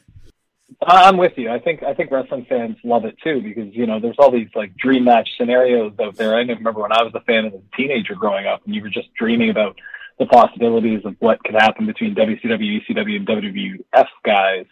I'm 0.81 1.17
with 1.17 1.33
you. 1.35 1.49
I 1.49 1.59
think 1.59 1.83
I 1.83 1.93
think 1.93 2.11
wrestling 2.11 2.45
fans 2.47 2.77
love 2.83 3.05
it 3.05 3.15
too 3.23 3.41
because 3.41 3.73
you 3.73 3.85
know 3.85 3.99
there's 3.99 4.15
all 4.19 4.31
these 4.31 4.49
like 4.55 4.75
dream 4.77 5.03
match 5.03 5.29
scenarios 5.37 5.93
out 6.01 6.15
there. 6.15 6.35
I 6.35 6.39
remember 6.39 6.81
when 6.81 6.91
I 6.91 7.03
was 7.03 7.11
a 7.15 7.21
fan 7.21 7.45
as 7.45 7.53
a 7.53 7.75
teenager 7.75 8.15
growing 8.15 8.45
up, 8.45 8.61
and 8.65 8.75
you 8.75 8.81
were 8.81 8.89
just 8.89 9.13
dreaming 9.15 9.49
about 9.49 9.75
the 10.19 10.25
possibilities 10.25 11.01
of 11.05 11.15
what 11.19 11.43
could 11.43 11.55
happen 11.55 11.85
between 11.85 12.13
WCW, 12.13 12.81
ECW, 12.85 13.15
and 13.15 13.27
WWF 13.27 14.07
guys 14.23 14.65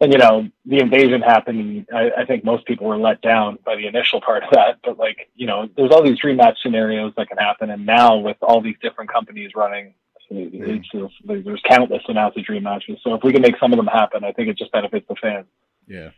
and 0.00 0.12
you 0.12 0.18
know 0.18 0.48
the 0.64 0.78
invasion 0.78 1.20
happened 1.20 1.86
I, 1.92 2.10
I, 2.18 2.24
think 2.24 2.44
most 2.44 2.66
people 2.66 2.86
were 2.86 2.98
let 2.98 3.20
down 3.20 3.58
by 3.64 3.76
the 3.76 3.86
initial 3.86 4.20
part 4.20 4.44
of 4.44 4.50
that 4.52 4.78
but 4.84 4.98
like 4.98 5.30
you 5.34 5.46
know 5.46 5.68
there's 5.76 5.90
all 5.90 6.02
these 6.02 6.18
dream 6.18 6.36
match 6.36 6.58
scenarios 6.62 7.12
that 7.16 7.28
can 7.28 7.38
happen 7.38 7.70
and 7.70 7.84
now 7.84 8.16
with 8.16 8.36
all 8.42 8.60
these 8.60 8.76
different 8.80 9.10
companies 9.10 9.52
running 9.54 9.94
just, 10.30 11.14
there's 11.24 11.60
countless 11.64 12.02
amounts 12.08 12.36
of 12.36 12.44
dream 12.44 12.64
matches. 12.64 12.98
So 13.02 13.14
if 13.14 13.22
we 13.22 13.32
can 13.32 13.42
make 13.42 13.58
some 13.58 13.72
of 13.72 13.76
them 13.76 13.86
happen, 13.86 14.24
I 14.24 14.32
think 14.32 14.48
it 14.48 14.58
just 14.58 14.72
benefits 14.72 15.06
the 15.08 15.16
fans. 15.20 15.46
Yeah. 15.86 16.10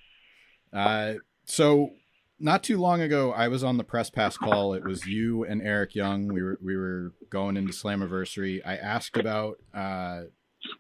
Uh, 0.73 1.15
so 1.45 1.91
not 2.39 2.63
too 2.63 2.79
long 2.79 3.01
ago, 3.01 3.33
I 3.33 3.49
was 3.49 3.63
on 3.63 3.77
the 3.77 3.85
press 3.85 4.11
pass 4.11 4.37
call. 4.37 4.75
It 4.75 4.85
was 4.85 5.07
you 5.07 5.45
and 5.45 5.63
Eric 5.63 5.95
Young. 5.95 6.29
We 6.29 6.43
were 6.43 6.59
we 6.63 6.77
were 6.77 7.13
going 7.29 7.57
into 7.57 7.73
Slammiversary. 7.73 8.61
I 8.65 8.77
asked 8.77 9.17
about 9.17 9.59
uh, 9.75 10.23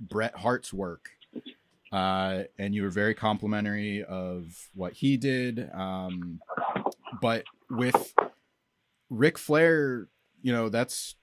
Bret 0.00 0.36
Hart's 0.36 0.72
work, 0.72 1.10
uh, 1.92 2.44
and 2.58 2.74
you 2.74 2.82
were 2.82 2.90
very 2.90 3.14
complimentary 3.14 4.04
of 4.04 4.68
what 4.74 4.94
he 4.94 5.16
did. 5.16 5.68
Um, 5.74 6.40
but 7.20 7.44
with 7.68 8.14
Ric 9.08 9.38
Flair, 9.38 10.08
you 10.42 10.52
know 10.52 10.68
that's 10.68 11.16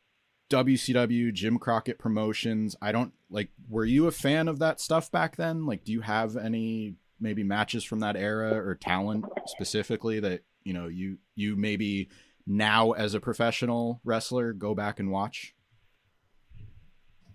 WCW, 0.50 1.34
Jim 1.34 1.58
Crockett 1.58 2.00
Promotions. 2.00 2.76
I 2.82 2.92
don't 2.92 3.14
like. 3.30 3.50
Were 3.70 3.86
you 3.86 4.08
a 4.08 4.12
fan 4.12 4.48
of 4.48 4.60
that 4.60 4.80
stuff 4.80 5.12
back 5.12 5.36
then? 5.36 5.66
Like, 5.66 5.84
do 5.84 5.92
you 5.92 6.02
have 6.02 6.38
any 6.38 6.96
maybe 7.20 7.44
matches 7.44 7.84
from 7.84 8.00
that 8.02 8.16
era 8.16 8.54
or 8.54 8.76
talent 8.76 9.26
specifically 9.48 10.20
that 10.20 10.44
you 10.64 10.74
know 10.74 10.88
you 10.88 11.18
you 11.36 11.56
maybe 11.56 12.10
now 12.46 12.92
as 12.92 13.14
a 13.14 13.20
professional 13.20 14.02
wrestler 14.04 14.54
go 14.54 14.74
back 14.74 15.00
and 15.00 15.12
watch? 15.12 15.54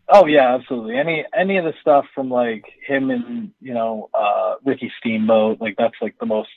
Oh 0.08 0.26
yeah, 0.26 0.54
absolutely. 0.54 0.96
Any 0.98 1.24
any 1.34 1.56
of 1.56 1.64
the 1.64 1.72
stuff 1.80 2.04
from 2.14 2.28
like 2.28 2.64
him 2.86 3.10
and 3.10 3.52
you 3.60 3.74
know 3.74 4.10
uh, 4.12 4.54
Ricky 4.64 4.92
Steamboat, 4.98 5.60
like 5.60 5.76
that's 5.78 5.94
like 6.00 6.18
the 6.18 6.26
most 6.26 6.50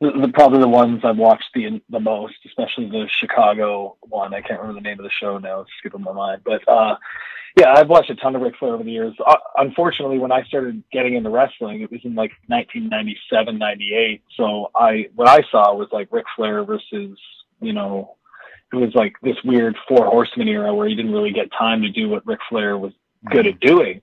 the, 0.00 0.10
the, 0.20 0.32
probably 0.32 0.58
the 0.58 0.68
ones 0.68 1.00
I've 1.04 1.16
watched 1.16 1.50
the 1.54 1.80
the 1.88 2.00
most, 2.00 2.34
especially 2.46 2.88
the 2.88 3.08
Chicago 3.20 3.96
one. 4.00 4.34
I 4.34 4.40
can't 4.40 4.60
remember 4.60 4.80
the 4.80 4.88
name 4.88 4.98
of 4.98 5.04
the 5.04 5.10
show 5.20 5.38
now; 5.38 5.60
it's 5.60 5.70
skipping 5.78 6.02
my 6.02 6.12
mind. 6.12 6.42
But 6.44 6.66
uh, 6.68 6.96
yeah, 7.56 7.74
I've 7.76 7.88
watched 7.88 8.10
a 8.10 8.16
ton 8.16 8.34
of 8.34 8.42
Ric 8.42 8.54
Flair 8.58 8.74
over 8.74 8.82
the 8.82 8.90
years. 8.90 9.14
Uh, 9.24 9.36
unfortunately, 9.58 10.18
when 10.18 10.32
I 10.32 10.42
started 10.44 10.82
getting 10.90 11.14
into 11.14 11.30
wrestling, 11.30 11.82
it 11.82 11.92
was 11.92 12.00
in 12.02 12.14
like 12.14 12.32
1997, 12.48 13.58
98. 13.58 14.22
So 14.36 14.70
I 14.74 15.06
what 15.14 15.28
I 15.28 15.42
saw 15.50 15.74
was 15.74 15.88
like 15.92 16.08
Ric 16.10 16.24
Flair 16.34 16.64
versus 16.64 17.16
you 17.60 17.72
know 17.72 18.16
it 18.72 18.76
was 18.76 18.94
like 18.94 19.14
this 19.22 19.36
weird 19.44 19.76
four 19.88 20.06
horsemen 20.06 20.48
era 20.48 20.74
where 20.74 20.88
he 20.88 20.94
didn't 20.94 21.12
really 21.12 21.32
get 21.32 21.50
time 21.56 21.82
to 21.82 21.90
do 21.90 22.08
what 22.08 22.26
Ric 22.26 22.40
Flair 22.48 22.78
was 22.78 22.92
good 23.30 23.46
at 23.46 23.60
doing 23.60 24.00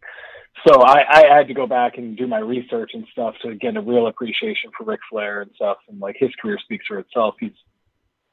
so 0.67 0.81
I, 0.81 1.03
I 1.09 1.37
had 1.37 1.47
to 1.47 1.53
go 1.53 1.67
back 1.67 1.97
and 1.97 2.17
do 2.17 2.27
my 2.27 2.39
research 2.39 2.91
and 2.93 3.05
stuff 3.11 3.35
to 3.43 3.55
get 3.55 3.77
a 3.77 3.81
real 3.81 4.07
appreciation 4.07 4.71
for 4.77 4.83
Ric 4.83 4.99
Flair 5.09 5.41
and 5.41 5.51
stuff. 5.55 5.77
And 5.87 5.99
like 5.99 6.15
his 6.19 6.31
career 6.41 6.57
speaks 6.61 6.85
for 6.87 6.99
itself. 6.99 7.35
He's, 7.39 7.51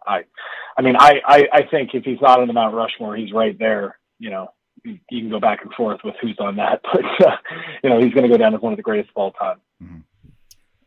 I, 0.07 0.25
I 0.77 0.83
mean, 0.83 0.97
I, 0.99 1.21
I, 1.25 1.49
I 1.53 1.63
think 1.71 1.91
if 1.95 2.05
he's 2.05 2.21
not 2.21 2.41
on 2.41 2.49
the 2.49 2.53
Mount 2.53 2.75
Rushmore, 2.75 3.17
he's 3.17 3.33
right 3.33 3.57
there. 3.59 3.99
You 4.19 4.31
know, 4.31 4.49
you, 4.85 4.99
you 5.11 5.21
can 5.23 5.31
go 5.31 5.41
back 5.41 5.63
and 5.63 5.73
forth 5.75 6.01
with 6.05 6.15
who's 6.21 6.37
on 6.41 6.57
that, 6.57 6.81
but 6.93 7.27
uh, 7.27 7.37
you 7.83 7.91
know, 7.91 8.01
he's 8.01 8.13
going 8.13 8.25
to 8.25 8.29
go 8.29 8.39
down 8.39 8.55
as 8.55 8.61
one 8.61 8.73
of 8.73 8.77
the 8.77 8.83
greatest 8.83 9.11
of 9.11 9.17
all 9.17 9.33
time. 9.33 9.61
Mm-hmm. 9.83 9.99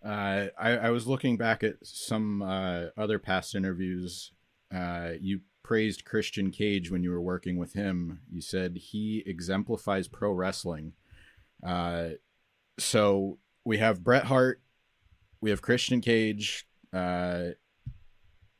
Uh, 0.01 0.47
I, 0.57 0.77
I 0.77 0.89
was 0.89 1.07
looking 1.07 1.37
back 1.37 1.63
at 1.63 1.75
some 1.83 2.41
uh, 2.41 2.85
other 2.97 3.19
past 3.19 3.53
interviews. 3.55 4.31
Uh, 4.73 5.11
you 5.19 5.41
praised 5.63 6.05
Christian 6.05 6.51
Cage 6.51 6.91
when 6.91 7.03
you 7.03 7.11
were 7.11 7.21
working 7.21 7.57
with 7.57 7.73
him. 7.73 8.21
You 8.31 8.41
said 8.41 8.77
he 8.77 9.23
exemplifies 9.25 10.07
pro 10.07 10.31
wrestling 10.31 10.93
uh, 11.63 12.09
so 12.77 13.37
we 13.65 13.77
have 13.77 14.03
Bret 14.03 14.25
Hart, 14.25 14.61
we 15.41 15.49
have 15.49 15.61
Christian 15.61 16.01
Cage. 16.01 16.65
Uh, 16.93 17.49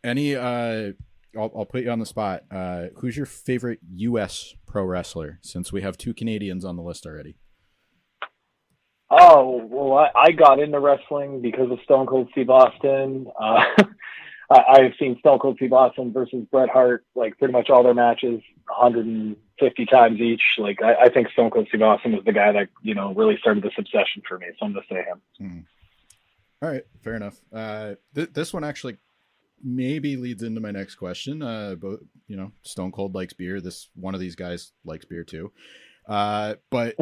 any, 0.04 0.36
uh, 0.36 0.92
I'll, 1.38 1.52
I'll 1.56 1.66
put 1.66 1.84
you 1.84 1.92
on 1.92 2.00
the 2.00 2.06
spot. 2.06 2.44
Uh, 2.52 2.88
who's 2.98 3.18
your 3.18 3.26
favorite 3.26 3.80
U.S. 3.96 4.54
pro 4.66 4.84
wrestler? 4.84 5.40
Since 5.42 5.72
we 5.72 5.82
have 5.82 5.98
two 5.98 6.14
Canadians 6.14 6.66
on 6.66 6.76
the 6.76 6.84
list 6.84 7.06
already. 7.06 7.38
Oh 9.12 9.66
well, 9.66 9.98
I, 9.98 10.28
I 10.28 10.32
got 10.32 10.60
into 10.60 10.80
wrestling 10.80 11.42
because 11.42 11.72
of 11.72 11.80
Stone 11.84 12.06
Cold 12.06 12.28
Steve 12.32 12.50
Austin. 12.52 13.26
Uh, 13.40 13.64
I, 14.50 14.82
have 14.82 14.94
seen 15.00 15.18
Stone 15.20 15.40
Cold 15.40 15.58
Steve 15.58 15.74
Austin 15.74 16.12
versus 16.12 16.46
Bret 16.52 16.70
Hart 16.70 17.06
like 17.16 17.38
pretty 17.38 17.52
much 17.52 17.70
all 17.70 17.84
their 17.84 17.94
matches, 17.94 18.42
150 18.68 19.86
times 19.86 20.20
each. 20.20 20.42
Like 20.58 20.82
I, 20.82 21.04
I 21.04 21.10
think 21.10 21.30
Stone 21.30 21.52
Cold 21.52 21.68
Steve 21.70 21.84
Austin 21.84 22.14
was 22.14 22.26
the 22.26 22.34
guy 22.34 22.52
that 22.52 22.70
you 22.82 22.96
know 22.96 23.14
really 23.14 23.38
started 23.38 23.64
this 23.64 23.74
obsession 23.78 24.24
for 24.28 24.40
me. 24.40 24.48
So 24.58 24.66
I'm 24.66 24.74
gonna 24.74 24.86
say 24.90 25.04
him. 25.04 25.22
Hmm. 25.38 25.60
All 26.62 26.70
right, 26.70 26.84
fair 27.04 27.16
enough. 27.16 27.40
Uh, 27.54 27.96
th- 28.16 28.34
this 28.34 28.52
one 28.52 28.64
actually 28.64 28.98
maybe 29.64 30.16
leads 30.16 30.44
into 30.44 30.62
my 30.62 30.72
next 30.72 30.96
question. 30.96 31.42
Uh, 31.42 31.76
but 31.76 32.00
you 32.28 32.36
know, 32.36 32.52
Stone 32.64 32.92
Cold 32.92 33.14
likes 33.14 33.34
beer. 33.34 33.62
This 33.62 33.90
one 33.96 34.16
of 34.16 34.20
these 34.20 34.36
guys 34.36 34.72
likes 34.84 35.06
beer 35.06 35.24
too. 35.24 35.52
Uh, 36.08 36.56
but 36.72 36.96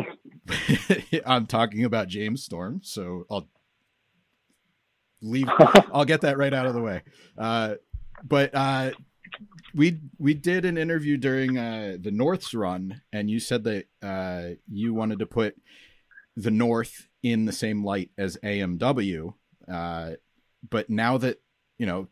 I'm 1.25 1.47
talking 1.47 1.85
about 1.85 2.09
James 2.09 2.43
Storm, 2.43 2.81
so 2.83 3.25
I'll 3.31 3.47
leave. 5.21 5.49
I'll 5.93 6.05
get 6.05 6.21
that 6.21 6.37
right 6.37 6.53
out 6.53 6.65
of 6.65 6.73
the 6.73 6.81
way. 6.81 7.01
Uh, 7.37 7.75
but 8.23 8.53
uh, 8.53 8.91
we 9.73 9.99
we 10.17 10.33
did 10.33 10.65
an 10.65 10.77
interview 10.77 11.17
during 11.17 11.57
uh, 11.57 11.97
the 11.99 12.11
North's 12.11 12.53
run, 12.53 13.01
and 13.11 13.29
you 13.29 13.39
said 13.39 13.63
that 13.65 13.85
uh, 14.01 14.55
you 14.71 14.93
wanted 14.93 15.19
to 15.19 15.25
put 15.25 15.55
the 16.35 16.51
North 16.51 17.07
in 17.23 17.45
the 17.45 17.51
same 17.51 17.83
light 17.83 18.11
as 18.17 18.37
AMW. 18.43 19.33
Uh, 19.71 20.11
but 20.69 20.89
now 20.89 21.17
that 21.17 21.41
you 21.77 21.85
know 21.85 22.07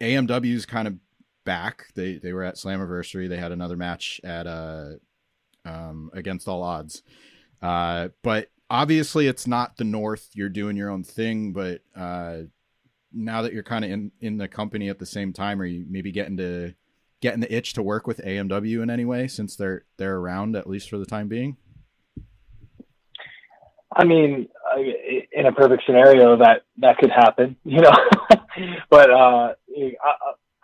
AMW 0.00 0.54
is 0.54 0.66
kind 0.66 0.88
of 0.88 0.96
back, 1.44 1.86
they 1.94 2.18
they 2.18 2.32
were 2.32 2.44
at 2.44 2.56
Slammiversary. 2.56 3.28
They 3.28 3.38
had 3.38 3.52
another 3.52 3.76
match 3.76 4.20
at 4.24 4.46
uh, 4.46 4.92
um, 5.64 6.10
against 6.12 6.48
all 6.48 6.62
odds. 6.62 7.02
Uh, 7.60 8.08
but 8.22 8.48
obviously 8.72 9.26
it's 9.26 9.46
not 9.46 9.76
the 9.76 9.84
north 9.84 10.30
you're 10.32 10.48
doing 10.48 10.76
your 10.76 10.88
own 10.88 11.04
thing 11.04 11.52
but 11.52 11.82
uh, 11.94 12.38
now 13.12 13.42
that 13.42 13.52
you're 13.52 13.62
kind 13.62 13.84
of 13.84 13.90
in 13.90 14.10
in 14.20 14.38
the 14.38 14.48
company 14.48 14.88
at 14.88 14.98
the 14.98 15.06
same 15.06 15.32
time 15.32 15.60
are 15.60 15.66
you 15.66 15.84
maybe 15.88 16.10
getting 16.10 16.38
to 16.38 16.74
getting 17.20 17.40
the 17.40 17.54
itch 17.54 17.74
to 17.74 17.82
work 17.82 18.06
with 18.06 18.18
amw 18.24 18.82
in 18.82 18.88
any 18.88 19.04
way 19.04 19.28
since 19.28 19.54
they're 19.56 19.84
they're 19.98 20.16
around 20.16 20.56
at 20.56 20.66
least 20.66 20.88
for 20.88 20.96
the 20.96 21.04
time 21.04 21.28
being 21.28 21.54
i 23.94 24.04
mean 24.04 24.48
in 25.32 25.46
a 25.46 25.52
perfect 25.52 25.82
scenario 25.84 26.38
that 26.38 26.62
that 26.78 26.96
could 26.96 27.10
happen 27.10 27.54
you 27.64 27.80
know 27.80 27.94
but 28.88 29.10
uh 29.10 29.52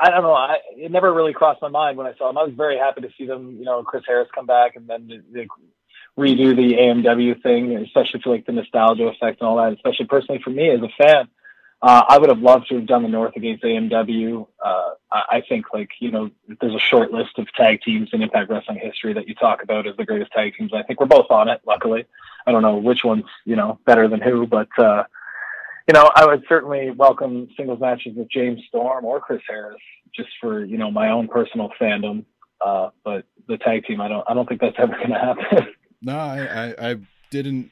I, 0.00 0.06
I 0.06 0.10
don't 0.10 0.22
know. 0.22 0.32
I, 0.34 0.58
it 0.76 0.92
never 0.92 1.12
really 1.12 1.32
crossed 1.32 1.60
my 1.60 1.68
mind 1.68 1.96
when 1.98 2.06
I 2.06 2.14
saw 2.16 2.28
them. 2.28 2.38
I 2.38 2.44
was 2.44 2.54
very 2.56 2.78
happy 2.78 3.00
to 3.00 3.08
see 3.18 3.26
them. 3.26 3.56
You 3.58 3.64
know, 3.64 3.82
Chris 3.82 4.04
Harris 4.06 4.28
come 4.32 4.46
back, 4.46 4.76
and 4.76 4.86
then 4.86 5.08
the, 5.08 5.22
the 5.32 5.46
redo 6.18 6.54
the 6.56 6.75
AMW 6.75 7.42
thing, 7.42 7.76
especially 7.76 8.20
for 8.20 8.30
like 8.30 8.44
the 8.44 8.52
nostalgia 8.52 9.04
effect 9.04 9.40
and 9.40 9.48
all 9.48 9.56
that. 9.56 9.72
Especially 9.72 10.06
personally 10.06 10.40
for 10.42 10.50
me 10.50 10.68
as 10.68 10.80
a 10.80 10.88
fan, 11.02 11.28
uh, 11.80 12.02
I 12.08 12.18
would 12.18 12.28
have 12.28 12.40
loved 12.40 12.68
to 12.68 12.75
have 12.75 12.87
done 12.87 13.04
the 13.04 13.08
North 13.08 13.37
against 13.37 13.62
AMW. 13.62 14.46
Uh, 14.62 14.90
I 15.10 15.42
think 15.48 15.66
like 15.72 15.90
you 16.00 16.10
know, 16.10 16.30
there's 16.60 16.75
a 16.75 16.80
short 16.80 17.12
list 17.12 17.38
of 17.38 17.46
tag 17.54 17.80
teams 17.82 18.10
in 18.12 18.22
Impact 18.22 18.50
Wrestling 18.50 18.80
history 18.82 19.14
that 19.14 19.28
you 19.28 19.34
talk 19.34 19.62
about 19.62 19.87
as 19.87 19.96
the 19.96 20.04
greatest 20.04 20.32
tag 20.32 20.54
teams. 20.58 20.72
I 20.75 20.82
think 20.82 21.00
we're 21.00 21.06
both 21.06 21.30
on 21.30 21.48
it. 21.48 21.60
Luckily, 21.66 22.04
I 22.46 22.52
don't 22.52 22.62
know 22.62 22.76
which 22.76 23.04
one's 23.04 23.25
you 23.44 23.56
know 23.56 23.78
better 23.87 24.08
than 24.08 24.20
who, 24.20 24.46
but 24.46 24.68
uh, 24.76 25.04
you 25.87 25.94
know, 25.94 26.10
I 26.14 26.26
would 26.26 26.44
certainly 26.48 26.90
welcome 26.90 27.48
singles 27.56 27.80
matches 27.80 28.14
with 28.14 28.30
James 28.30 28.60
Storm 28.68 29.04
or 29.06 29.20
Chris 29.20 29.40
Harris, 29.48 29.80
just 30.14 30.28
for 30.40 30.64
you 30.64 30.78
know 30.78 30.90
my 30.90 31.10
own 31.10 31.28
personal 31.28 31.70
fandom. 31.80 32.25
Uh, 32.60 32.90
but 33.04 33.25
the 33.46 33.56
tag 33.56 33.84
team, 33.87 34.00
I 34.00 34.08
don't, 34.08 34.25
I 34.28 34.34
don't 34.34 34.48
think 34.48 34.60
that's 34.60 34.76
ever 34.78 34.94
going 34.94 35.10
to 35.10 35.18
happen. 35.18 35.68
No, 36.00 36.17
I, 36.17 36.69
I, 36.69 36.90
I 36.90 36.97
didn't. 37.31 37.71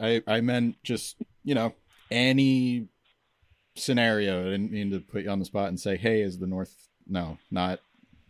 I, 0.00 0.22
I 0.26 0.40
meant 0.40 0.76
just 0.82 1.16
you 1.44 1.54
know 1.54 1.74
any 2.10 2.88
scenario. 3.76 4.40
I 4.40 4.50
didn't 4.50 4.72
mean 4.72 4.90
to 4.90 5.00
put 5.00 5.22
you 5.22 5.30
on 5.30 5.38
the 5.38 5.44
spot 5.44 5.68
and 5.68 5.78
say, 5.78 5.96
"Hey, 5.96 6.22
is 6.22 6.38
the 6.38 6.46
North?" 6.46 6.88
No, 7.06 7.38
not 7.50 7.80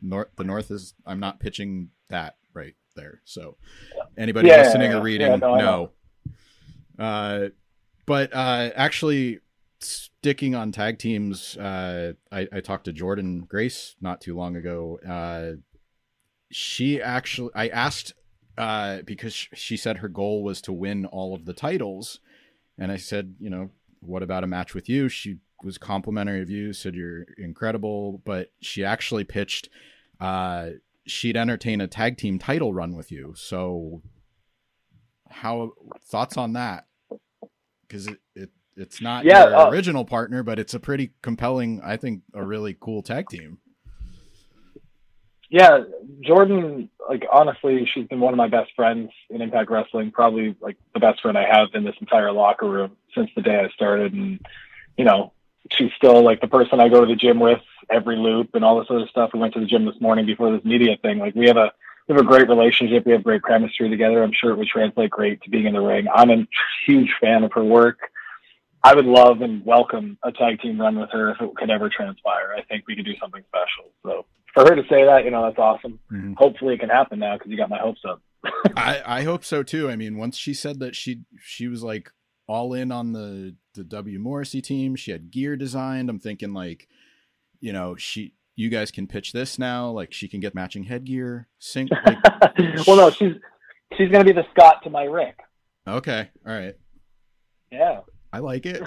North. 0.01 0.29
The 0.37 0.45
North 0.45 0.71
is. 0.71 0.95
I'm 1.07 1.21
not 1.21 1.41
pitching 1.41 1.91
that 2.09 2.37
right 2.55 2.75
there. 2.97 3.21
So, 3.25 3.57
anybody 4.17 4.49
yeah, 4.49 4.63
listening 4.63 4.91
yeah, 4.91 4.97
yeah. 4.97 5.01
or 5.01 5.03
reading, 5.03 5.39
no. 5.39 5.57
no. 5.57 5.91
Uh, 6.99 7.49
but 8.07 8.35
uh, 8.35 8.71
actually, 8.75 9.41
sticking 9.81 10.55
on 10.55 10.73
tag 10.73 10.99
teams, 10.99 11.57
uh, 11.57 12.13
I, 12.31 12.49
I 12.53 12.61
talked 12.61 12.85
to 12.85 12.93
Jordynne 12.93 13.47
Grace 13.47 13.97
not 14.01 14.21
too 14.21 14.37
long 14.37 14.57
ago. 14.57 14.99
Uh, 15.07 15.63
she 16.51 17.01
actually, 17.01 17.51
I 17.55 17.69
asked 17.69 18.13
uh, 18.59 18.99
because 19.05 19.35
she 19.35 19.77
said 19.77 19.99
her 19.99 20.09
goal 20.09 20.43
was 20.43 20.61
to 20.63 20.73
win 20.73 21.07
all 21.07 21.35
of 21.35 21.45
the 21.45 21.55
titles. 21.55 22.21
And 22.79 22.93
I 22.93 22.97
said, 22.97 23.35
you 23.39 23.51
know, 23.51 23.71
what 24.01 24.23
about 24.23 24.45
a 24.45 24.47
match 24.47 24.75
with 24.75 24.89
you? 24.89 25.09
She 25.09 25.39
was 25.63 25.79
complimentary 25.79 26.43
of 26.43 26.51
you, 26.51 26.73
said 26.73 26.95
you're 26.95 27.25
incredible, 27.39 28.21
but 28.25 28.53
she 28.61 28.85
actually 28.85 29.25
pitched 29.25 29.69
uh, 30.21 30.71
she'd 31.07 31.37
entertain 31.37 31.81
a 31.81 31.89
tag 31.89 32.17
team 32.17 32.39
title 32.39 32.73
run 32.73 32.95
with 32.95 33.11
you. 33.11 33.35
So, 33.37 34.03
how 35.29 35.73
thoughts 36.05 36.37
on 36.37 36.53
that? 36.53 36.87
Because 37.83 38.07
it, 38.07 38.19
it 38.35 38.51
it's 38.77 39.01
not 39.01 39.25
yeah, 39.25 39.49
your 39.49 39.57
uh, 39.57 39.71
original 39.71 40.05
partner, 40.05 40.43
but 40.43 40.59
it's 40.59 40.75
a 40.75 40.81
pretty 40.81 41.13
compelling, 41.23 41.81
I 41.83 41.97
think, 41.97 42.23
a 42.35 42.45
really 42.45 42.77
cool 42.79 43.03
tag 43.03 43.29
team 43.29 43.59
yeah, 45.53 45.81
Jordynne 46.27 46.89
like 47.13 47.27
honestly, 47.31 47.87
she's 47.93 48.07
been 48.07 48.21
one 48.21 48.33
of 48.33 48.39
my 48.39 48.49
best 48.49 48.71
friends 48.75 49.11
in 49.29 49.43
Impact 49.43 49.71
Wrestling. 49.71 50.11
Probably 50.13 50.57
like 50.63 50.79
the 50.95 51.01
best 51.01 51.21
friend 51.21 51.37
I 51.37 51.45
have 51.45 51.69
in 51.75 51.85
this 51.85 51.95
entire 52.01 52.33
locker 52.33 52.67
room 52.67 52.97
since 53.15 53.29
the 53.37 53.43
day 53.43 53.61
I 53.61 53.69
started. 53.75 54.15
And 54.15 54.41
you 54.97 55.05
know, 55.05 55.33
she's 55.71 55.91
still 55.95 56.23
like 56.23 56.41
the 56.41 56.49
person 56.49 56.81
I 56.81 56.89
go 56.89 57.03
to 57.03 57.07
the 57.07 57.15
gym 57.15 57.39
with 57.39 57.61
every 57.91 58.17
loop 58.17 58.55
and 58.55 58.65
all 58.65 58.79
this 58.79 58.89
other 58.89 59.07
stuff. 59.11 59.31
We 59.35 59.41
went 59.41 59.53
to 59.55 59.61
the 59.61 59.67
gym 59.67 59.85
this 59.85 60.01
morning 60.01 60.25
before 60.25 60.51
this 60.53 60.65
media 60.65 60.97
thing. 61.03 61.19
Like 61.19 61.35
we 61.35 61.49
have 61.49 61.59
a 61.59 61.71
we 62.09 62.15
have 62.15 62.25
a 62.25 62.27
great 62.27 62.49
relationship. 62.49 63.05
We 63.05 63.13
have 63.13 63.23
great 63.23 63.45
chemistry 63.45 63.91
together. 63.91 64.23
I'm 64.23 64.33
sure 64.33 64.51
it 64.51 64.57
would 64.57 64.69
translate 64.69 65.11
great 65.11 65.43
to 65.43 65.51
being 65.51 65.67
in 65.67 65.75
the 65.75 65.83
ring. 65.83 66.07
I'm 66.15 66.31
a 66.31 66.47
huge 66.87 67.15
fan 67.21 67.45
of 67.45 67.53
her 67.53 67.63
work. 67.63 67.99
I 68.85 68.95
would 68.95 69.07
love 69.07 69.43
and 69.43 69.65
welcome 69.65 70.19
a 70.25 70.33
tag 70.33 70.61
team 70.61 70.81
run 70.81 70.99
with 70.99 71.11
her 71.13 71.31
if 71.31 71.37
it 71.41 71.57
could 71.57 71.71
ever 71.71 71.89
transpire. 71.89 72.55
I 72.57 72.63
think 72.63 72.85
we 72.89 72.97
could 72.97 73.05
do 73.05 73.15
something 73.21 73.43
special. 73.49 73.93
So 74.03 74.27
for 74.55 74.65
her 74.65 74.75
to 74.75 74.83
say 74.83 75.05
that, 75.05 75.25
you 75.25 75.31
know, 75.31 75.45
that's 75.45 75.59
awesome. 75.59 76.01
Mm-hmm. 76.13 76.35
Hopefully 76.37 76.75
it 76.75 76.81
can 76.81 76.89
happen 76.89 77.21
now 77.21 77.37
because 77.37 77.51
you 77.51 77.57
got 77.57 77.71
my 77.71 77.79
hopes 77.79 78.01
up. 78.09 78.21
I, 78.77 79.03
I 79.07 79.23
hope 79.23 79.45
so 79.45 79.63
too. 79.63 79.89
I 79.89 79.97
mean, 79.97 80.17
once 80.19 80.37
she 80.37 80.53
said 80.53 80.81
that 80.81 80.97
she 80.97 81.21
she 81.41 81.69
was 81.69 81.83
like 81.83 82.11
all 82.49 82.75
in 82.75 82.91
on 82.91 83.13
the 83.13 83.55
the 83.75 83.85
W 83.85 84.19
Morrissey 84.19 84.61
team, 84.61 84.97
she 84.97 85.13
had 85.13 85.31
gear 85.31 85.57
designed. 85.57 86.11
I'm 86.11 86.19
thinking 86.19 86.53
like, 86.53 86.89
you 87.61 87.73
know, 87.73 87.95
she 87.95 88.35
you 88.57 88.69
guys 88.69 88.91
can 88.91 89.07
pitch 89.07 89.33
this 89.33 89.61
now. 89.61 89.91
Like 89.91 90.13
she 90.13 90.27
can 90.27 90.41
get 90.41 90.57
matching 90.57 90.85
headgear. 90.85 91.49
Sync. 91.59 91.91
Like, 92.05 92.87
well, 92.87 92.97
no, 92.97 93.11
she's 93.11 93.35
she's 93.97 94.11
gonna 94.11 94.25
be 94.25 94.33
the 94.33 94.45
Scott 94.53 94.83
to 94.83 94.91
my 94.91 95.05
Rick. 95.05 95.39
Okay. 95.87 96.29
All 96.47 96.53
right. 96.53 96.75
Yeah. 97.71 98.01
I 98.33 98.39
like 98.39 98.67
it. 98.67 98.83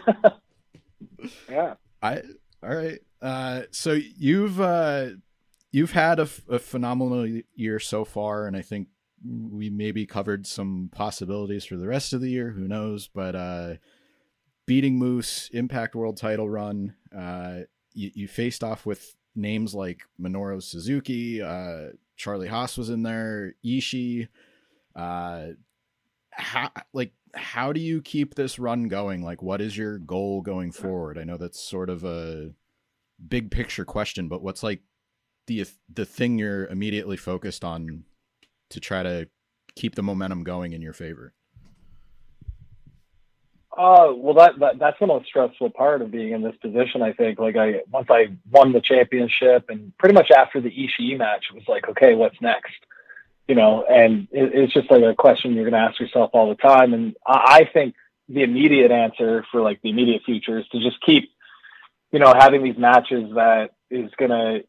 yeah. 1.50 1.76
I 2.02 2.22
all 2.64 2.76
right. 2.76 3.00
Uh, 3.22 3.64
so 3.72 3.94
you've 3.94 4.60
uh, 4.60 5.10
you've 5.72 5.92
had 5.92 6.20
a, 6.20 6.28
a 6.50 6.60
phenomenal 6.60 7.42
year 7.56 7.80
so 7.80 8.06
far, 8.06 8.48
and 8.48 8.56
I 8.56 8.62
think 8.62 8.88
we 9.24 9.70
maybe 9.70 10.06
covered 10.06 10.46
some 10.46 10.90
possibilities 10.92 11.66
for 11.66 11.78
the 11.78 11.88
rest 11.88 12.14
of 12.14 12.22
the 12.22 12.30
year. 12.30 12.52
Who 12.52 12.68
knows? 12.68 13.08
But 13.08 13.36
uh, 13.36 13.74
beating 14.66 14.98
Moose, 14.98 15.50
Impact 15.54 15.96
World 15.96 16.18
Title 16.18 16.50
run. 16.50 16.96
Uh, 17.16 17.62
you, 17.94 18.12
you 18.14 18.28
faced 18.28 18.64
off 18.64 18.86
with 18.86 19.16
names 19.36 19.74
like 19.74 20.02
Minoru 20.20 20.62
Suzuki, 20.62 21.42
uh, 21.42 21.90
Charlie 22.16 22.48
Haas 22.48 22.78
was 22.78 22.90
in 22.90 23.04
there, 23.04 23.56
Ishii. 23.64 24.28
Uh, 24.96 25.48
how 26.32 26.70
like 26.94 27.14
how 27.36 27.74
do 27.74 27.80
you 27.80 28.02
keep 28.02 28.36
this 28.36 28.60
run 28.60 28.88
going? 28.88 29.24
Like, 29.24 29.42
what 29.42 29.62
is 29.62 29.78
your 29.78 29.98
goal 29.98 30.42
going 30.42 30.72
forward? 30.72 31.18
I 31.18 31.24
know 31.24 31.38
that's 31.38 31.60
sort 31.60 31.90
of 31.90 32.04
a 32.04 32.52
big 33.28 33.52
picture 33.52 33.86
question, 33.86 34.28
but 34.28 34.42
what's 34.42 34.64
like 34.64 34.82
the 35.48 35.66
the 35.94 36.06
thing 36.06 36.38
you're 36.38 36.68
immediately 36.68 37.18
focused 37.18 37.64
on 37.64 38.04
to 38.70 38.80
try 38.80 39.04
to 39.04 39.28
keep 39.76 39.96
the 39.96 40.04
momentum 40.04 40.44
going 40.44 40.74
in 40.74 40.82
your 40.82 40.94
favor? 40.94 41.34
Uh, 43.78 44.14
well, 44.16 44.34
that, 44.34 44.58
that 44.60 44.80
that's 44.80 44.98
the 45.02 45.08
most 45.08 45.28
stressful 45.28 45.70
part 45.72 46.02
of 46.02 46.10
being 46.10 46.32
in 46.32 46.42
this 46.42 46.56
position. 46.62 47.02
I 47.02 47.12
think. 47.12 47.40
Like, 47.40 47.58
I 47.58 47.82
once 47.92 48.08
I 48.10 48.28
won 48.50 48.72
the 48.72 48.80
championship, 48.80 49.66
and 49.70 49.92
pretty 49.98 50.16
much 50.16 50.32
after 50.32 50.62
the 50.62 50.70
Ishii 50.70 51.18
match, 51.18 51.46
it 51.52 51.56
was 51.56 51.68
like, 51.68 51.90
okay, 51.90 52.16
what's 52.16 52.40
next? 52.42 52.74
You 53.48 53.56
know, 53.56 53.84
and 53.84 54.28
it, 54.32 54.54
it's 54.54 54.74
just 54.74 54.90
like 54.90 55.04
a 55.04 55.14
question 55.14 55.54
you're 55.54 55.70
going 55.70 55.74
to 55.74 55.90
ask 55.90 56.00
yourself 56.00 56.32
all 56.34 56.50
the 56.50 56.56
time. 56.56 56.94
And 56.94 57.16
I, 57.26 57.62
I 57.62 57.70
think 57.72 57.96
the 58.28 58.42
immediate 58.42 58.92
answer 58.92 59.46
for 59.52 59.62
like 59.62 59.82
the 59.82 59.90
immediate 59.90 60.24
future 60.24 60.58
is 60.58 60.68
to 60.70 60.80
just 60.80 61.00
keep, 61.02 61.32
you 62.12 62.20
know, 62.20 62.34
having 62.34 62.64
these 62.64 62.78
matches 62.78 63.32
that 63.36 63.72
is 63.92 64.10
going 64.18 64.32
to 64.32 64.64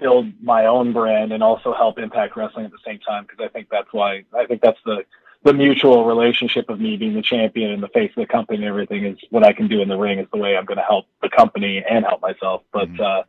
build 0.00 0.32
my 0.42 0.66
own 0.66 0.92
brand 0.92 1.32
and 1.32 1.42
also 1.42 1.74
help 1.74 1.98
Impact 1.98 2.36
Wrestling 2.36 2.66
at 2.66 2.70
the 2.70 2.78
same 2.84 3.00
time. 3.00 3.24
Because 3.24 3.44
I 3.44 3.48
think 3.48 3.68
that's 3.70 3.92
why 3.92 4.24
I 4.36 4.46
think 4.46 4.62
that's 4.62 4.78
the 4.84 5.04
the 5.42 5.52
mutual 5.54 6.04
relationship 6.04 6.68
of 6.68 6.78
me 6.78 6.96
being 6.96 7.14
the 7.14 7.22
champion 7.22 7.70
and 7.70 7.82
the 7.82 7.88
face 7.88 8.10
of 8.10 8.16
the 8.16 8.26
company 8.26 8.58
and 8.58 8.66
everything 8.66 9.06
is 9.06 9.18
what 9.30 9.42
I 9.42 9.54
can 9.54 9.68
do 9.68 9.80
in 9.80 9.88
the 9.88 9.96
ring 9.96 10.18
is 10.18 10.26
the 10.30 10.38
way 10.38 10.54
I'm 10.54 10.66
going 10.66 10.76
to 10.76 10.84
help 10.84 11.06
the 11.22 11.30
company 11.30 11.82
and 11.88 12.04
help 12.04 12.20
myself. 12.20 12.62
But 12.72 12.92
mm-hmm. 12.92 13.02
uh, 13.02 13.22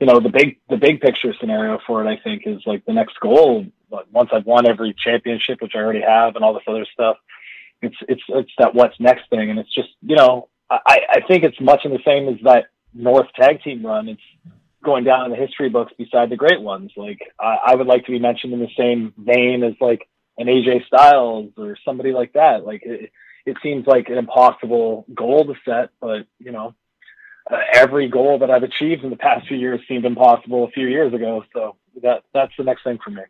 you 0.00 0.06
know, 0.06 0.20
the 0.20 0.30
big 0.30 0.58
the 0.68 0.78
big 0.78 1.00
picture 1.00 1.34
scenario 1.38 1.78
for 1.86 2.04
it, 2.04 2.08
I 2.08 2.16
think, 2.22 2.44
is 2.46 2.62
like 2.66 2.84
the 2.86 2.92
next 2.92 3.20
goal. 3.20 3.66
But 3.90 4.10
once 4.12 4.30
I've 4.32 4.46
won 4.46 4.66
every 4.66 4.94
championship, 5.02 5.60
which 5.60 5.72
I 5.74 5.78
already 5.78 6.02
have, 6.02 6.36
and 6.36 6.44
all 6.44 6.54
this 6.54 6.62
other 6.66 6.86
stuff, 6.92 7.16
it's 7.82 7.96
it's 8.08 8.22
it's 8.28 8.52
that 8.58 8.74
what's 8.74 8.98
next 9.00 9.28
thing, 9.30 9.50
and 9.50 9.58
it's 9.58 9.74
just 9.74 9.88
you 10.02 10.16
know, 10.16 10.48
I 10.70 11.00
I 11.10 11.20
think 11.26 11.44
it's 11.44 11.60
much 11.60 11.84
in 11.84 11.92
the 11.92 12.02
same 12.04 12.28
as 12.28 12.36
that 12.44 12.66
North 12.94 13.26
Tag 13.34 13.62
Team 13.62 13.84
run. 13.84 14.08
It's 14.08 14.22
going 14.84 15.04
down 15.04 15.26
in 15.26 15.30
the 15.30 15.36
history 15.36 15.68
books 15.68 15.92
beside 15.98 16.30
the 16.30 16.36
great 16.36 16.60
ones. 16.60 16.92
Like 16.96 17.20
I, 17.38 17.58
I 17.66 17.74
would 17.74 17.86
like 17.86 18.04
to 18.06 18.12
be 18.12 18.18
mentioned 18.18 18.52
in 18.52 18.60
the 18.60 18.68
same 18.76 19.12
vein 19.18 19.62
as 19.62 19.74
like 19.80 20.08
an 20.38 20.46
AJ 20.46 20.86
Styles 20.86 21.52
or 21.56 21.76
somebody 21.84 22.12
like 22.12 22.32
that. 22.34 22.64
Like 22.64 22.82
it, 22.84 23.10
it 23.46 23.56
seems 23.62 23.86
like 23.86 24.08
an 24.08 24.18
impossible 24.18 25.06
goal 25.14 25.44
to 25.44 25.54
set, 25.64 25.90
but 26.00 26.26
you 26.38 26.52
know, 26.52 26.74
uh, 27.50 27.58
every 27.72 28.08
goal 28.08 28.38
that 28.38 28.50
I've 28.50 28.62
achieved 28.62 29.04
in 29.04 29.10
the 29.10 29.16
past 29.16 29.48
few 29.48 29.56
years 29.56 29.80
seemed 29.88 30.04
impossible 30.04 30.64
a 30.64 30.70
few 30.70 30.86
years 30.86 31.12
ago. 31.12 31.44
So 31.52 31.76
that 32.02 32.24
that's 32.32 32.52
the 32.56 32.64
next 32.64 32.84
thing 32.84 32.98
for 33.02 33.10
me. 33.10 33.22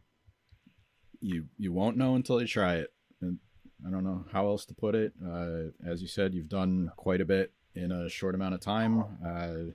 You 1.21 1.47
you 1.59 1.73
won't 1.73 1.97
know 1.97 2.15
until 2.15 2.41
you 2.41 2.47
try 2.47 2.77
it. 2.77 2.93
And 3.21 3.39
I 3.87 3.91
don't 3.91 4.05
know 4.05 4.25
how 4.33 4.47
else 4.47 4.65
to 4.67 4.75
put 4.75 4.95
it. 4.95 5.13
Uh, 5.25 5.71
as 5.87 6.03
you 6.03 6.09
said, 6.09 6.35
you've 6.35 6.49
done 6.49 6.91
quite 6.97 7.21
a 7.21 7.25
bit 7.25 7.53
in 7.75 7.93
a 7.93 8.09
short 8.09 8.35
amount 8.35 8.55
of 8.55 8.61
time. 8.61 9.05
Uh, 9.27 9.73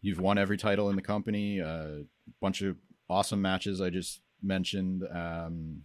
you've 0.00 0.20
won 0.20 0.38
every 0.38 0.56
title 0.56 0.90
in 0.90 0.96
the 0.96 1.02
company. 1.02 1.58
A 1.58 1.66
uh, 1.66 1.90
bunch 2.40 2.62
of 2.62 2.76
awesome 3.08 3.42
matches 3.42 3.80
I 3.80 3.90
just 3.90 4.20
mentioned. 4.42 5.04
Um, 5.12 5.82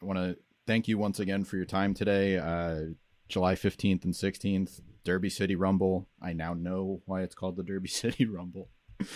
I 0.00 0.04
want 0.04 0.18
to 0.18 0.36
thank 0.66 0.88
you 0.88 0.98
once 0.98 1.20
again 1.20 1.44
for 1.44 1.56
your 1.56 1.66
time 1.66 1.94
today. 1.94 2.38
Uh, 2.38 2.94
July 3.28 3.54
15th 3.54 4.04
and 4.04 4.14
16th, 4.14 4.80
Derby 5.04 5.30
City 5.30 5.56
Rumble. 5.56 6.08
I 6.20 6.32
now 6.32 6.54
know 6.54 7.00
why 7.06 7.22
it's 7.22 7.34
called 7.34 7.56
the 7.56 7.62
Derby 7.62 7.88
City 8.02 8.26
Rumble. 8.26 8.68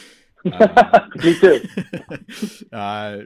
Uh, 0.52 1.00
Me 1.24 1.34
too. 1.40 1.60
uh, 2.72 3.18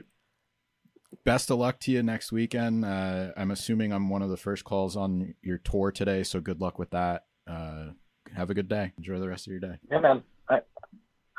best 1.23 1.51
of 1.51 1.59
luck 1.59 1.79
to 1.81 1.91
you 1.91 2.03
next 2.03 2.31
weekend. 2.31 2.85
Uh, 2.85 3.31
I'm 3.35 3.51
assuming 3.51 3.91
I'm 3.91 4.09
one 4.09 4.21
of 4.21 4.29
the 4.29 4.37
first 4.37 4.63
calls 4.63 4.95
on 4.95 5.35
your 5.41 5.57
tour 5.57 5.91
today, 5.91 6.23
so 6.23 6.39
good 6.39 6.61
luck 6.61 6.79
with 6.79 6.91
that. 6.91 7.25
Uh, 7.47 7.89
have 8.35 8.49
a 8.49 8.53
good 8.53 8.69
day. 8.69 8.93
Enjoy 8.97 9.19
the 9.19 9.27
rest 9.27 9.47
of 9.47 9.51
your 9.51 9.59
day. 9.59 9.77
Yeah, 9.89 9.99
man. 9.99 10.23
I, 10.49 10.59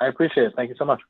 I 0.00 0.08
appreciate 0.08 0.44
it. 0.44 0.52
Thank 0.56 0.68
you 0.68 0.76
so 0.78 0.84
much. 0.84 1.00